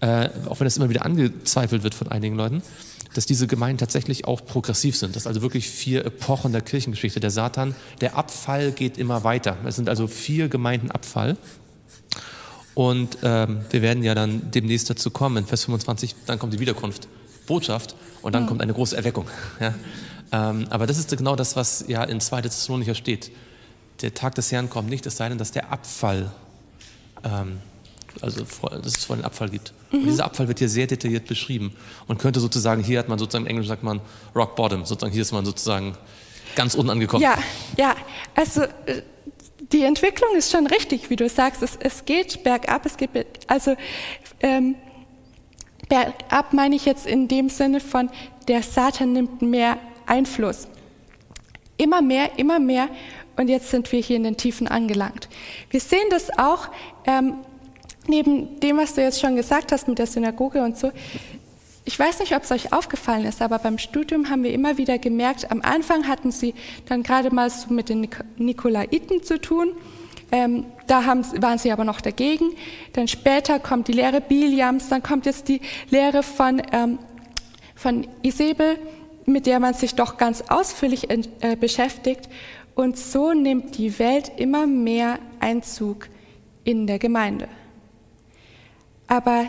[0.01, 2.61] äh, auch wenn das immer wieder angezweifelt wird von einigen Leuten,
[3.13, 5.15] dass diese Gemeinden tatsächlich auch progressiv sind.
[5.15, 7.19] Das ist also wirklich vier Epochen der Kirchengeschichte.
[7.19, 9.57] Der Satan, der Abfall geht immer weiter.
[9.65, 11.37] Es sind also vier Gemeinden Abfall.
[12.75, 16.59] Und ähm, wir werden ja dann demnächst dazu kommen, in Vers 25, dann kommt die
[16.59, 17.07] Wiederkunft,
[17.45, 18.47] Botschaft und dann mhm.
[18.47, 19.27] kommt eine große Erweckung.
[19.59, 19.73] Ja?
[20.31, 22.43] Ähm, aber das ist genau das, was ja in 2.
[22.43, 23.31] Thessalonicher steht.
[24.01, 26.31] Der Tag des Herrn kommt nicht, es sei denn, dass der Abfall
[27.23, 27.57] ähm,
[28.21, 29.73] also dass es vor den Abfall gibt.
[29.91, 29.99] Mhm.
[29.99, 31.73] Und dieser Abfall wird hier sehr detailliert beschrieben
[32.07, 34.01] und könnte sozusagen, hier hat man sozusagen, im Englisch sagt man
[34.35, 35.95] Rock Bottom, sozusagen hier ist man sozusagen
[36.55, 37.23] ganz unten angekommen.
[37.23, 37.37] Ja,
[37.77, 37.95] ja,
[38.35, 39.01] also äh,
[39.71, 41.61] die Entwicklung ist schon richtig, wie du sagst.
[41.61, 43.09] Es, es geht bergab, es geht,
[43.47, 43.75] also
[44.41, 44.75] ähm,
[45.87, 48.09] bergab meine ich jetzt in dem Sinne von,
[48.47, 50.67] der Satan nimmt mehr Einfluss.
[51.77, 52.89] Immer mehr, immer mehr.
[53.37, 55.29] Und jetzt sind wir hier in den Tiefen angelangt.
[55.69, 56.67] Wir sehen das auch
[57.05, 57.35] ähm,
[58.09, 60.91] neben dem, was du jetzt schon gesagt hast mit der Synagoge und so,
[61.85, 64.99] ich weiß nicht, ob es euch aufgefallen ist, aber beim Studium haben wir immer wieder
[64.99, 66.53] gemerkt, am Anfang hatten sie
[66.87, 69.71] dann gerade mal so mit den Nikolaiten zu tun.
[70.31, 72.51] Ähm, da haben, waren sie aber noch dagegen.
[72.93, 76.99] Dann später kommt die Lehre Biliams, dann kommt jetzt die Lehre von, ähm,
[77.73, 78.77] von Isabel,
[79.25, 82.29] mit der man sich doch ganz ausführlich äh, beschäftigt.
[82.75, 86.07] Und so nimmt die Welt immer mehr Einzug
[86.63, 87.47] in der Gemeinde.
[89.09, 89.47] Aber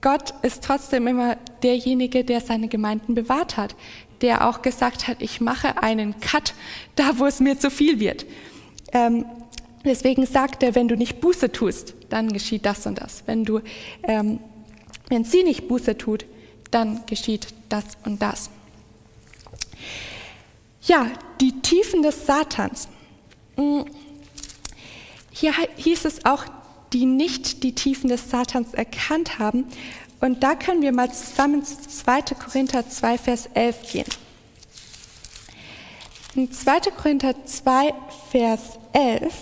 [0.00, 3.76] Gott ist trotzdem immer derjenige, der seine Gemeinden bewahrt hat,
[4.22, 6.54] der auch gesagt hat, ich mache einen Cut
[6.96, 8.24] da, wo es mir zu viel wird.
[8.92, 9.26] Ähm,
[9.84, 13.24] deswegen sagt er, wenn du nicht Buße tust, dann geschieht das und das.
[13.26, 13.60] Wenn, du,
[14.04, 14.38] ähm,
[15.08, 16.24] wenn sie nicht Buße tut,
[16.70, 18.50] dann geschieht das und das.
[20.82, 21.08] Ja,
[21.40, 22.88] die Tiefen des Satans.
[23.56, 23.84] Hm,
[25.30, 26.44] hier hieß es auch,
[26.92, 29.66] die nicht die Tiefen des Satans erkannt haben.
[30.20, 32.22] Und da können wir mal zusammen zu 2.
[32.34, 34.06] Korinther 2, Vers 11 gehen.
[36.34, 36.80] In 2.
[36.96, 37.94] Korinther 2,
[38.30, 39.34] Vers 11,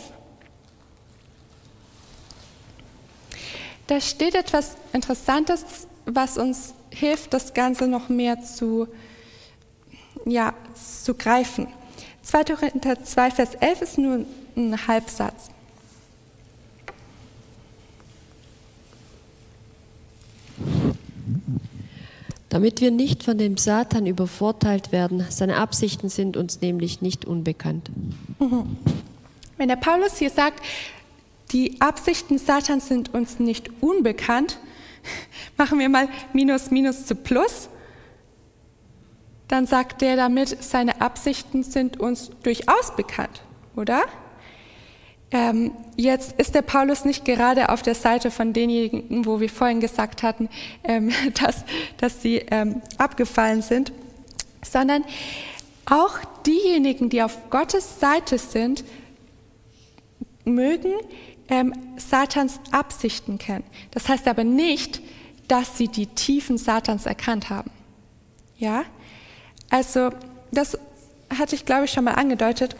[3.87, 5.64] da steht etwas Interessantes,
[6.05, 8.89] was uns hilft, das Ganze noch mehr zu,
[10.25, 10.55] ja,
[11.03, 11.68] zu greifen.
[12.22, 12.45] 2.
[12.45, 14.25] Korinther 2, Vers 11 ist nur
[14.57, 15.51] ein Halbsatz.
[22.49, 25.24] Damit wir nicht von dem Satan übervorteilt werden.
[25.28, 27.90] Seine Absichten sind uns nämlich nicht unbekannt.
[28.38, 28.76] Mhm.
[29.57, 30.64] Wenn der Paulus hier sagt,
[31.53, 34.59] die Absichten Satans sind uns nicht unbekannt,
[35.57, 37.68] machen wir mal Minus Minus zu Plus,
[39.49, 43.42] dann sagt er damit, seine Absichten sind uns durchaus bekannt,
[43.76, 44.03] oder?
[45.31, 49.81] Ähm, jetzt ist der Paulus nicht gerade auf der Seite von denjenigen, wo wir vorhin
[49.81, 50.49] gesagt hatten,
[50.85, 51.11] ähm,
[51.43, 51.64] dass,
[51.99, 53.93] dass sie ähm, abgefallen sind,
[54.62, 55.05] sondern
[55.85, 58.85] auch diejenigen, die auf Gottes Seite sind,
[60.45, 60.93] mögen
[61.49, 63.64] ähm, Satans Absichten kennen.
[63.91, 65.01] Das heißt aber nicht,
[65.47, 67.70] dass sie die Tiefen Satans erkannt haben.
[68.59, 68.85] Ja?
[69.70, 70.11] Also,
[70.53, 70.79] das
[71.37, 72.76] hatte ich, glaube ich, schon mal angedeutet.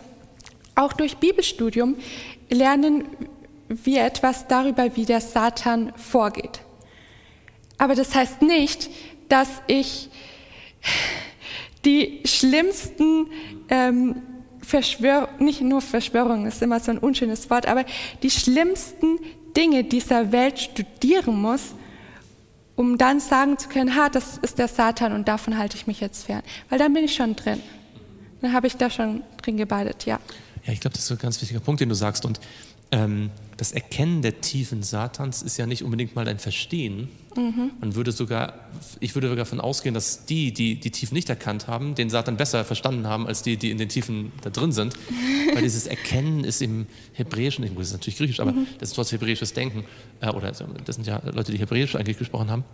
[0.75, 1.97] Auch durch Bibelstudium
[2.51, 3.05] lernen
[3.69, 6.61] wir etwas darüber, wie der Satan vorgeht.
[7.77, 8.91] Aber das heißt nicht,
[9.29, 10.11] dass ich
[11.85, 13.27] die schlimmsten
[13.69, 14.23] ähm,
[14.63, 17.85] Verschwörungen, nicht nur Verschwörungen ist immer so ein unschönes Wort, aber
[18.23, 19.19] die schlimmsten
[19.57, 21.75] Dinge dieser Welt studieren muss,
[22.77, 26.01] um dann sagen zu können, ha, das ist der Satan und davon halte ich mich
[26.01, 26.43] jetzt fern.
[26.69, 27.61] Weil dann bin ich schon drin.
[28.41, 30.21] Dann habe ich da schon drin gebadet, ja.
[30.69, 32.27] Ja, ich glaube, das ist ein ganz wichtiger Punkt, den du sagst.
[32.27, 32.41] Und
[32.91, 37.09] ähm, das Erkennen der Tiefen Satans ist ja nicht unbedingt mal ein Verstehen.
[37.35, 37.71] Mhm.
[37.81, 38.53] Man würde sogar,
[39.01, 42.37] ich würde sogar davon ausgehen, dass die, die die Tiefen nicht erkannt haben, den Satan
[42.37, 44.93] besser verstanden haben als die, die in den Tiefen da drin sind.
[45.55, 48.67] Weil dieses Erkennen ist im Hebräischen, ich muss es natürlich griechisch, aber mhm.
[48.79, 49.85] das ist trotzdem hebräisches Denken.
[50.21, 52.65] Äh, oder das sind ja Leute, die Hebräisch eigentlich gesprochen haben.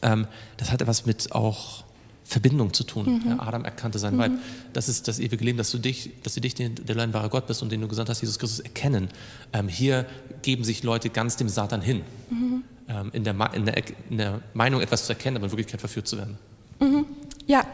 [0.00, 0.26] Ähm,
[0.56, 1.84] das hat etwas mit auch
[2.28, 3.22] Verbindung zu tun.
[3.24, 3.40] Mhm.
[3.40, 4.18] Adam erkannte sein mhm.
[4.18, 4.32] Weib.
[4.74, 7.30] Das ist das ewige Leben, dass du dich, dass du dich der, der allein wahre
[7.30, 9.08] Gott bist und den du gesandt hast, Jesus Christus, erkennen.
[9.54, 10.04] Ähm, hier
[10.42, 12.02] geben sich Leute ganz dem Satan hin.
[12.28, 12.64] Mhm.
[12.86, 16.06] Ähm, in, der, in, der, in, der, Meinung, etwas zu erkennen, aber in Wirklichkeit verführt
[16.06, 16.36] zu werden.
[16.80, 17.06] Mhm.
[17.46, 17.66] Ja.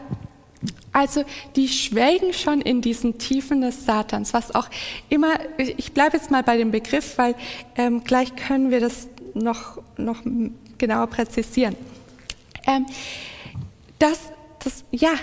[0.93, 1.25] Also
[1.57, 4.69] die schwelgen schon in diesen Tiefen des Satans, was auch
[5.09, 7.35] immer, ich bleibe jetzt mal bei dem Begriff, weil
[7.75, 10.23] ähm, gleich können wir das noch, noch
[10.77, 11.75] genauer präzisieren.
[12.65, 12.85] Ähm,
[13.99, 14.19] das
[14.65, 15.13] das, ja.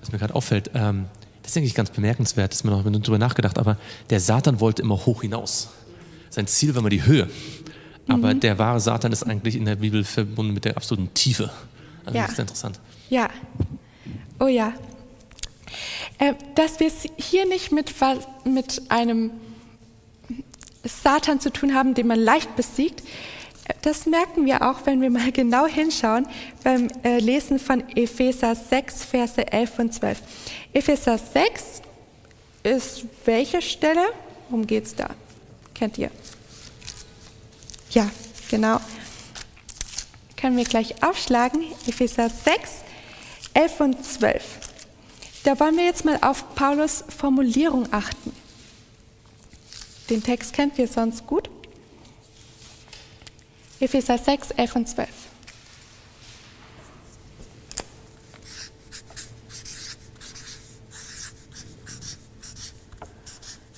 [0.00, 1.06] Was mir gerade auffällt, ähm,
[1.42, 3.76] das ist eigentlich ganz bemerkenswert, das ist mir noch darüber nachgedacht, aber
[4.10, 5.70] der Satan wollte immer hoch hinaus.
[6.30, 7.28] Sein Ziel war immer die Höhe.
[8.08, 8.40] Aber mhm.
[8.40, 11.50] der wahre Satan ist eigentlich in der Bibel verbunden mit der absoluten Tiefe.
[12.04, 12.24] Also ja.
[12.24, 12.80] das ist interessant.
[13.08, 13.30] Ja.
[14.38, 14.72] Oh ja.
[16.18, 17.94] Äh, dass wir es hier nicht mit,
[18.44, 19.30] mit einem
[20.84, 23.02] Satan zu tun haben, den man leicht besiegt,
[23.82, 26.26] das merken wir auch, wenn wir mal genau hinschauen
[26.62, 30.18] beim äh, Lesen von Epheser 6, Verse 11 und 12.
[30.72, 31.82] Epheser 6
[32.62, 34.04] ist welche Stelle?
[34.48, 35.10] Worum geht es da?
[35.74, 36.10] Kennt ihr?
[37.90, 38.10] Ja,
[38.50, 38.80] genau.
[40.36, 41.62] Können wir gleich aufschlagen.
[41.86, 42.82] Epheser 6,
[43.54, 44.42] 11 und 12.
[45.44, 48.32] Da wollen wir jetzt mal auf Paulus Formulierung achten.
[50.10, 51.50] Den Text kennt ihr sonst gut.
[53.80, 55.08] Epheser 6, 11 und 12.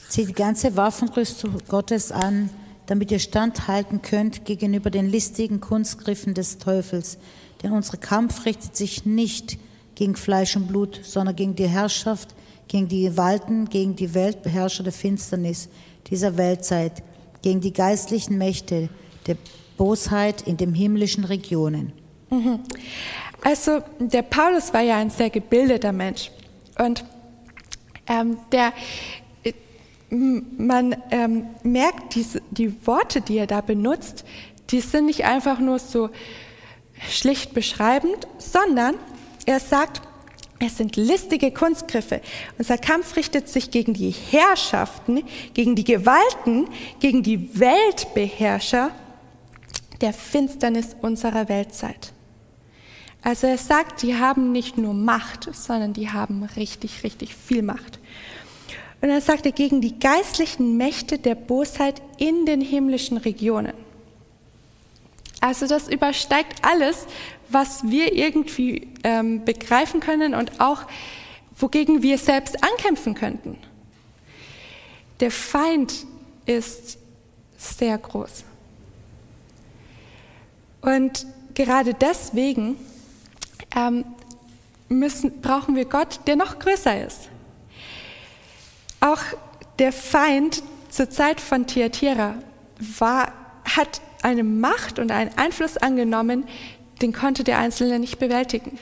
[0.08, 2.50] Zieht die ganze Waffenrüstung Gottes an,
[2.86, 7.18] damit ihr standhalten könnt gegenüber den listigen Kunstgriffen des Teufels.
[7.62, 9.58] Denn unser Kampf richtet sich nicht
[9.94, 12.34] gegen Fleisch und Blut, sondern gegen die Herrschaft,
[12.68, 15.68] gegen die Gewalten, gegen die Weltbeherrscher der Finsternis
[16.08, 17.02] dieser Weltzeit,
[17.42, 18.88] gegen die geistlichen Mächte
[19.26, 19.36] der
[19.76, 21.92] Bosheit in den himmlischen Regionen.
[22.30, 22.60] Mhm.
[23.42, 26.30] Also der Paulus war ja ein sehr gebildeter Mensch
[26.78, 27.04] und
[28.08, 28.72] ähm, der,
[29.44, 29.52] äh,
[30.10, 34.24] man ähm, merkt, diese, die Worte, die er da benutzt,
[34.70, 36.10] die sind nicht einfach nur so
[37.08, 38.94] schlicht beschreibend, sondern
[39.44, 40.02] er sagt,
[40.58, 42.20] es sind listige Kunstgriffe.
[42.58, 45.22] Unser Kampf richtet sich gegen die Herrschaften,
[45.52, 46.68] gegen die Gewalten,
[46.98, 48.90] gegen die Weltbeherrscher
[50.00, 52.12] der Finsternis unserer Weltzeit.
[53.22, 57.98] Also er sagt, die haben nicht nur Macht, sondern die haben richtig, richtig viel Macht.
[59.00, 63.74] Und er sagte gegen die geistlichen Mächte der Bosheit in den himmlischen Regionen.
[65.40, 67.06] Also das übersteigt alles,
[67.48, 70.84] was wir irgendwie ähm, begreifen können und auch
[71.58, 73.58] wogegen wir selbst ankämpfen könnten.
[75.20, 76.06] Der Feind
[76.44, 76.98] ist
[77.56, 78.44] sehr groß.
[80.86, 82.76] Und gerade deswegen
[83.74, 84.04] ähm,
[84.88, 87.28] müssen, brauchen wir Gott, der noch größer ist.
[89.00, 89.20] Auch
[89.80, 92.36] der Feind zur Zeit von Thyatira
[92.98, 93.32] war,
[93.64, 96.46] hat eine Macht und einen Einfluss angenommen,
[97.02, 98.78] den konnte der Einzelne nicht bewältigen.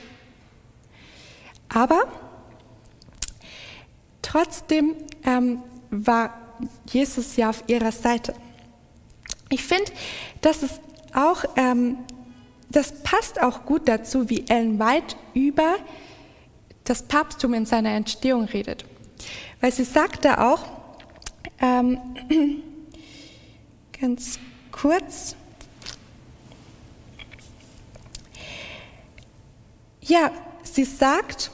[1.71, 2.03] Aber
[4.21, 4.95] trotzdem
[5.25, 6.39] ähm, war
[6.87, 8.35] Jesus ja auf ihrer Seite.
[9.49, 9.91] Ich finde,
[10.43, 10.81] dass es
[11.15, 11.99] auch, ähm,
[12.71, 15.77] das passt auch gut dazu, wie Ellen White über
[16.85, 18.85] das Papsttum in seiner Entstehung redet.
[19.61, 20.65] Weil sie sagt da auch,
[21.61, 21.99] ähm,
[24.01, 24.39] ganz
[24.71, 25.37] kurz,
[30.03, 30.31] ja,
[30.63, 31.51] sie sagt,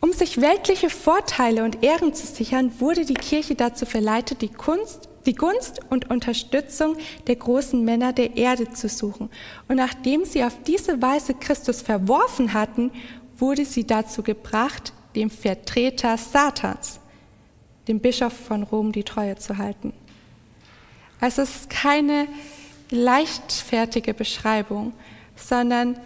[0.00, 5.08] um sich weltliche Vorteile und Ehren zu sichern, wurde die Kirche dazu verleitet, die Kunst
[5.26, 6.96] die Gunst und Unterstützung
[7.26, 9.30] der großen Männer der Erde zu suchen.
[9.68, 12.90] Und nachdem sie auf diese Weise Christus verworfen hatten,
[13.38, 17.00] wurde sie dazu gebracht, dem Vertreter Satans,
[17.88, 19.92] dem Bischof von Rom, die Treue zu halten.
[21.20, 22.26] Also es ist keine
[22.90, 24.92] leichtfertige Beschreibung,
[25.36, 25.98] sondern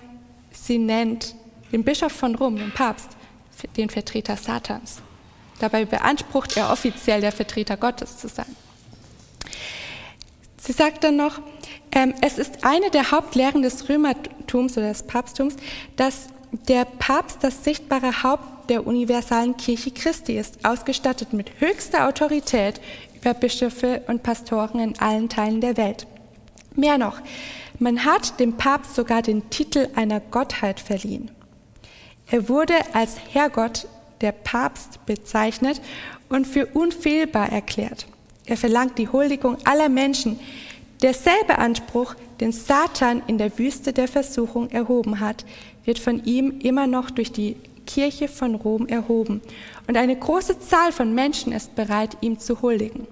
[0.53, 1.35] sie nennt
[1.73, 3.11] den Bischof von Rom, den Papst,
[3.77, 5.03] den Vertreter Satans.
[5.59, 8.55] Dabei beansprucht er offiziell der Vertreter Gottes zu sein.
[10.69, 11.41] Sie sagt dann noch,
[11.93, 15.57] ähm, es ist eine der Hauptlehren des Römertums oder des Papsttums,
[15.97, 16.27] dass
[16.69, 22.83] der Papst das sichtbare Haupt der universalen Kirche Christi ist, ausgestattet mit höchster Autorität
[23.17, 26.07] über Bischöfe und Pastoren in allen Teilen der Welt.
[26.75, 27.23] Mehr noch,
[27.79, 31.31] man hat dem Papst sogar den Titel einer Gottheit verliehen.
[32.31, 33.89] Er wurde als Herrgott
[34.21, 35.81] der Papst bezeichnet
[36.29, 38.05] und für unfehlbar erklärt.
[38.49, 40.41] Er verlangt die Huldigung aller Menschen.
[41.03, 45.45] Derselbe Anspruch, den Satan in der Wüste der Versuchung erhoben hat,
[45.85, 49.41] wird von ihm immer noch durch die Kirche von Rom erhoben.
[49.87, 53.07] Und eine große Zahl von Menschen ist bereit, ihm zu huldigen.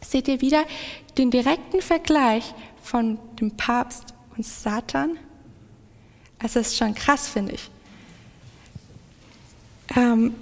[0.00, 0.64] Seht ihr wieder
[1.18, 5.18] den direkten Vergleich von dem Papst und Satan?
[6.38, 7.70] Also das ist schon krass, finde ich.
[9.96, 10.34] Ähm,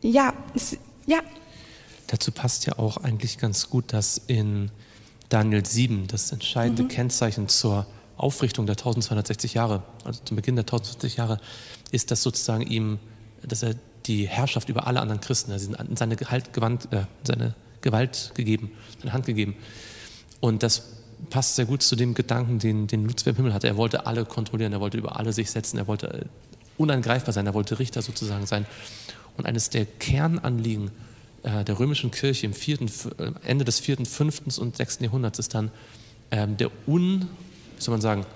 [0.00, 0.32] ja,
[1.06, 1.20] ja.
[2.08, 4.70] Dazu passt ja auch eigentlich ganz gut, dass in
[5.28, 6.88] Daniel 7 das entscheidende mhm.
[6.88, 7.86] Kennzeichen zur
[8.16, 11.40] Aufrichtung der 1260 Jahre, also zum Beginn der 1260 Jahre,
[11.90, 12.98] ist, dass sozusagen ihm,
[13.42, 13.74] dass er
[14.06, 18.70] die Herrschaft über alle anderen Christen, also in seine, Gehalt, gewandt, äh, seine Gewalt gegeben,
[19.00, 19.56] seine Hand gegeben.
[20.40, 20.84] Und das
[21.30, 23.66] passt sehr gut zu dem Gedanken, den, den Lucifer im Himmel hatte.
[23.66, 26.24] Er wollte alle kontrollieren, er wollte über alle sich setzen, er wollte äh,
[26.78, 28.66] unangreifbar sein, er wollte Richter sozusagen sein.
[29.36, 30.90] Und eines der Kernanliegen
[31.46, 35.70] der römischen Kirche im vierten, äh, Ende des vierten, fünften und sechsten Jahrhunderts ist dann
[36.32, 37.28] ähm, der un,
[37.76, 38.26] wie soll man sagen,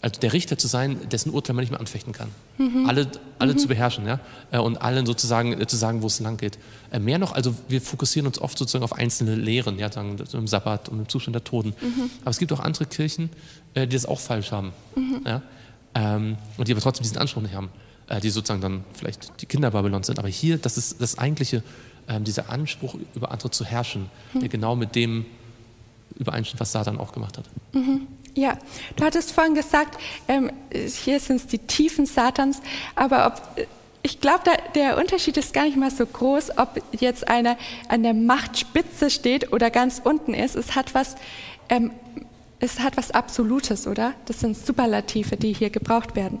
[0.00, 2.28] also der Richter zu sein, dessen Urteil man nicht mehr anfechten kann.
[2.56, 2.86] Mhm.
[2.88, 3.08] Alle,
[3.38, 3.58] alle mhm.
[3.58, 4.20] zu beherrschen ja?
[4.50, 6.58] Äh, und allen sozusagen zu sagen, wo es lang geht.
[6.98, 10.88] Mehr noch, also wir fokussieren uns oft sozusagen auf einzelne Lehren, ja, sagen, im Sabbat
[10.88, 11.74] und im Zustand der Toten.
[11.80, 12.10] Mhm.
[12.22, 13.30] Aber es gibt auch andere Kirchen,
[13.76, 14.72] die das auch falsch haben.
[14.94, 15.20] Mhm.
[15.26, 15.42] Ja?
[15.94, 17.70] Ähm, und die aber trotzdem diesen Anspruch nicht haben,
[18.22, 20.18] die sozusagen dann vielleicht die Kinder Babylons sind.
[20.18, 21.62] Aber hier, das ist das eigentliche,
[22.08, 24.48] ähm, dieser Anspruch, über andere zu herrschen, der mhm.
[24.48, 25.26] genau mit dem
[26.18, 27.44] übereinstimmt, was Satan auch gemacht hat.
[27.72, 28.06] Mhm.
[28.34, 28.56] Ja,
[28.96, 29.98] du hattest vorhin gesagt,
[30.28, 32.60] ähm, hier sind es die Tiefen Satans,
[32.94, 33.66] aber ob,
[34.02, 34.42] ich glaube,
[34.74, 37.56] der Unterschied ist gar nicht mal so groß, ob jetzt einer
[37.88, 40.54] an der Machtspitze steht oder ganz unten ist.
[40.54, 41.16] Es hat was,
[41.68, 41.90] ähm,
[42.60, 44.14] es hat was Absolutes, oder?
[44.26, 46.38] Das sind Superlative, die hier gebraucht werden.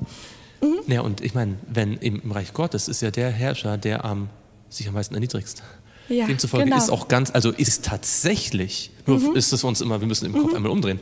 [0.60, 0.92] Mhm.
[0.92, 4.28] Ja, und ich meine, wenn im, im Reich Gottes ist ja der Herrscher, der am
[4.68, 5.62] sich am meisten erniedrigst.
[6.08, 6.78] Ja, Demzufolge genau.
[6.78, 9.36] ist auch ganz, also ist tatsächlich, nur mhm.
[9.36, 10.56] ist es uns immer, wir müssen im Kopf mhm.
[10.56, 11.00] einmal umdrehen,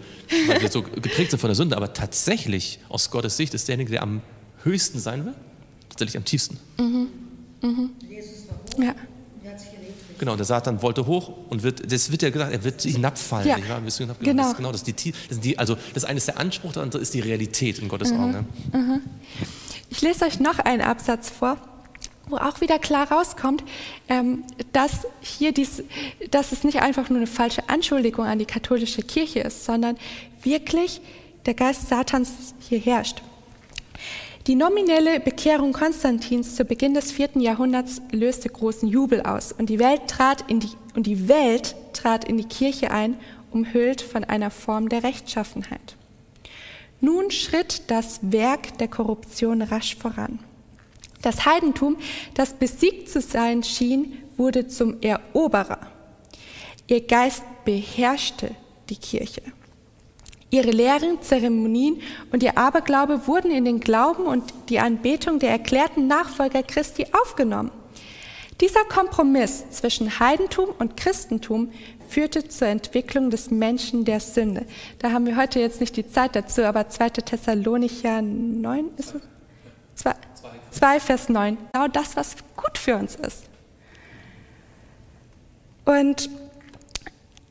[0.49, 3.93] weil wir so geprägt sind von der Sünde, aber tatsächlich aus Gottes Sicht ist derjenige,
[3.93, 4.21] der am
[4.65, 5.35] höchsten sein will,
[5.89, 6.59] tatsächlich am tiefsten.
[6.79, 7.07] Mhm.
[7.63, 7.91] Mhm.
[8.09, 8.95] Jesus war hoch, ja.
[10.19, 13.49] Genau, der Satan wollte hoch und wird, das wird ja gesagt, er wird hinabfallen.
[13.49, 13.59] Ja.
[13.59, 14.43] Ja, hinab genau.
[14.45, 17.03] Das, genau, das ist die, das die, also das eine ist der Anspruch, das andere
[17.03, 18.21] ist die Realität in Gottes mhm.
[18.21, 18.47] Augen.
[18.73, 19.01] Mhm.
[19.91, 21.59] Ich lese euch noch einen Absatz vor
[22.29, 23.63] wo auch wieder klar rauskommt,
[24.09, 25.83] ähm, dass hier dies,
[26.31, 29.97] dass es nicht einfach nur eine falsche Anschuldigung an die katholische Kirche ist, sondern
[30.43, 31.01] wirklich
[31.47, 33.23] der Geist Satans hier herrscht.
[34.47, 39.81] Die nominelle Bekehrung Konstantins zu Beginn des vierten Jahrhunderts löste großen Jubel aus und die
[39.81, 43.17] Welt trat in die, und die Welt trat in die Kirche ein,
[43.51, 45.97] umhüllt von einer Form der Rechtschaffenheit.
[47.01, 50.39] Nun schritt das Werk der Korruption rasch voran.
[51.27, 51.97] Das Heidentum,
[52.35, 55.81] das besiegt zu sein schien, wurde zum Eroberer.
[56.87, 58.53] Ihr Geist beherrschte
[58.89, 59.43] die Kirche.
[60.51, 62.01] Ihre Lehren, Zeremonien
[62.31, 67.73] und ihr Aberglaube wurden in den Glauben und die Anbetung der erklärten Nachfolger Christi aufgenommen.
[68.61, 71.73] Dieser Kompromiss zwischen Heidentum und Christentum
[72.09, 74.65] führte zur Entwicklung des Menschen der Sünde.
[75.01, 77.09] Da haben wir heute jetzt nicht die Zeit dazu, aber 2.
[77.09, 79.23] Thessalonicher 9 ist es?
[80.71, 81.59] 2, 2, Vers 9.
[81.73, 83.45] Genau das, was gut für uns ist.
[85.85, 86.29] Und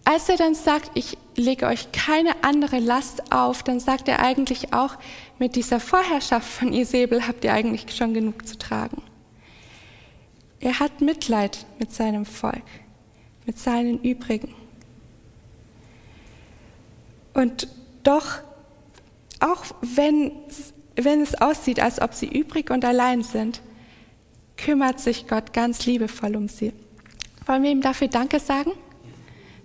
[0.03, 4.73] als er dann sagt, ich lege euch keine andere Last auf, dann sagt er eigentlich
[4.73, 4.97] auch,
[5.39, 9.01] mit dieser Vorherrschaft von Isabel habt ihr eigentlich schon genug zu tragen.
[10.59, 12.63] Er hat Mitleid mit seinem Volk,
[13.45, 14.53] mit seinen übrigen.
[17.33, 17.67] Und
[18.03, 18.39] doch,
[19.39, 20.31] auch wenn
[20.95, 23.61] wenn es aussieht, als ob sie übrig und allein sind,
[24.57, 26.73] kümmert sich Gott ganz liebevoll um sie.
[27.45, 28.71] Wollen wir ihm dafür Danke sagen?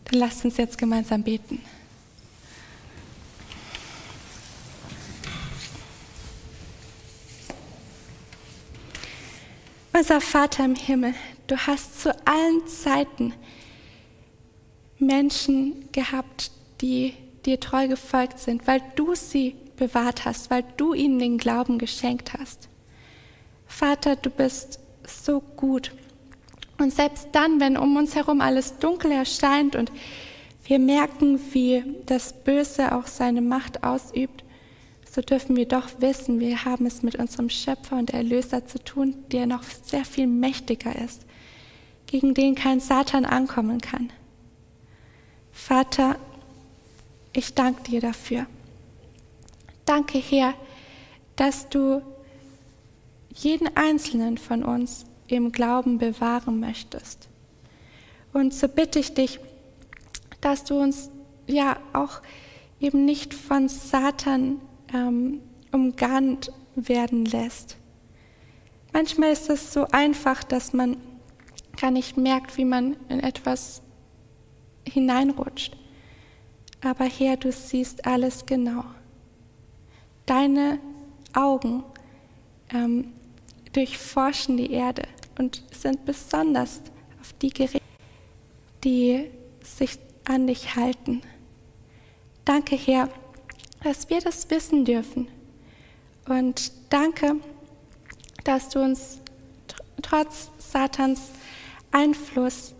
[0.04, 1.60] Dann lasst uns jetzt gemeinsam beten.
[9.92, 11.14] Unser Vater im Himmel,
[11.46, 13.34] du hast zu allen Zeiten
[14.98, 16.50] Menschen gehabt,
[16.80, 17.14] die
[17.44, 22.34] dir treu gefolgt sind, weil du sie bewahrt hast, weil du ihnen den Glauben geschenkt
[22.34, 22.68] hast.
[23.66, 25.90] Vater, du bist so gut.
[26.78, 29.90] Und selbst dann, wenn um uns herum alles dunkel erscheint und
[30.64, 34.44] wir merken, wie das Böse auch seine Macht ausübt,
[35.10, 39.16] so dürfen wir doch wissen, wir haben es mit unserem Schöpfer und Erlöser zu tun,
[39.32, 41.22] der noch sehr viel mächtiger ist,
[42.06, 44.12] gegen den kein Satan ankommen kann.
[45.52, 46.16] Vater,
[47.32, 48.46] ich danke dir dafür.
[49.90, 50.54] Danke, Herr,
[51.34, 52.00] dass du
[53.34, 57.28] jeden einzelnen von uns im Glauben bewahren möchtest.
[58.32, 59.40] Und so bitte ich dich,
[60.40, 61.10] dass du uns
[61.48, 62.20] ja auch
[62.78, 64.60] eben nicht von Satan
[64.94, 65.40] ähm,
[65.72, 67.76] umgarnt werden lässt.
[68.92, 70.98] Manchmal ist es so einfach, dass man
[71.80, 73.82] gar nicht merkt, wie man in etwas
[74.86, 75.76] hineinrutscht.
[76.80, 78.84] Aber Herr, du siehst alles genau.
[80.30, 80.78] Deine
[81.34, 81.82] Augen
[82.72, 83.12] ähm,
[83.72, 85.02] durchforschen die Erde
[85.40, 86.82] und sind besonders
[87.20, 87.82] auf die gerichtet,
[88.84, 89.28] die
[89.60, 91.22] sich an dich halten.
[92.44, 93.08] Danke, Herr,
[93.82, 95.26] dass wir das wissen dürfen.
[96.28, 97.34] Und danke,
[98.44, 99.18] dass du uns
[100.00, 101.32] trotz Satans
[101.90, 102.76] Einfluss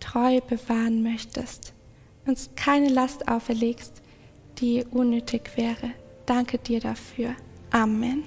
[0.00, 1.72] treu bewahren möchtest,
[2.26, 4.02] uns keine Last auferlegst,
[4.58, 5.92] die unnötig wäre.
[6.26, 7.36] Danke dir dafür.
[7.70, 8.24] Amen.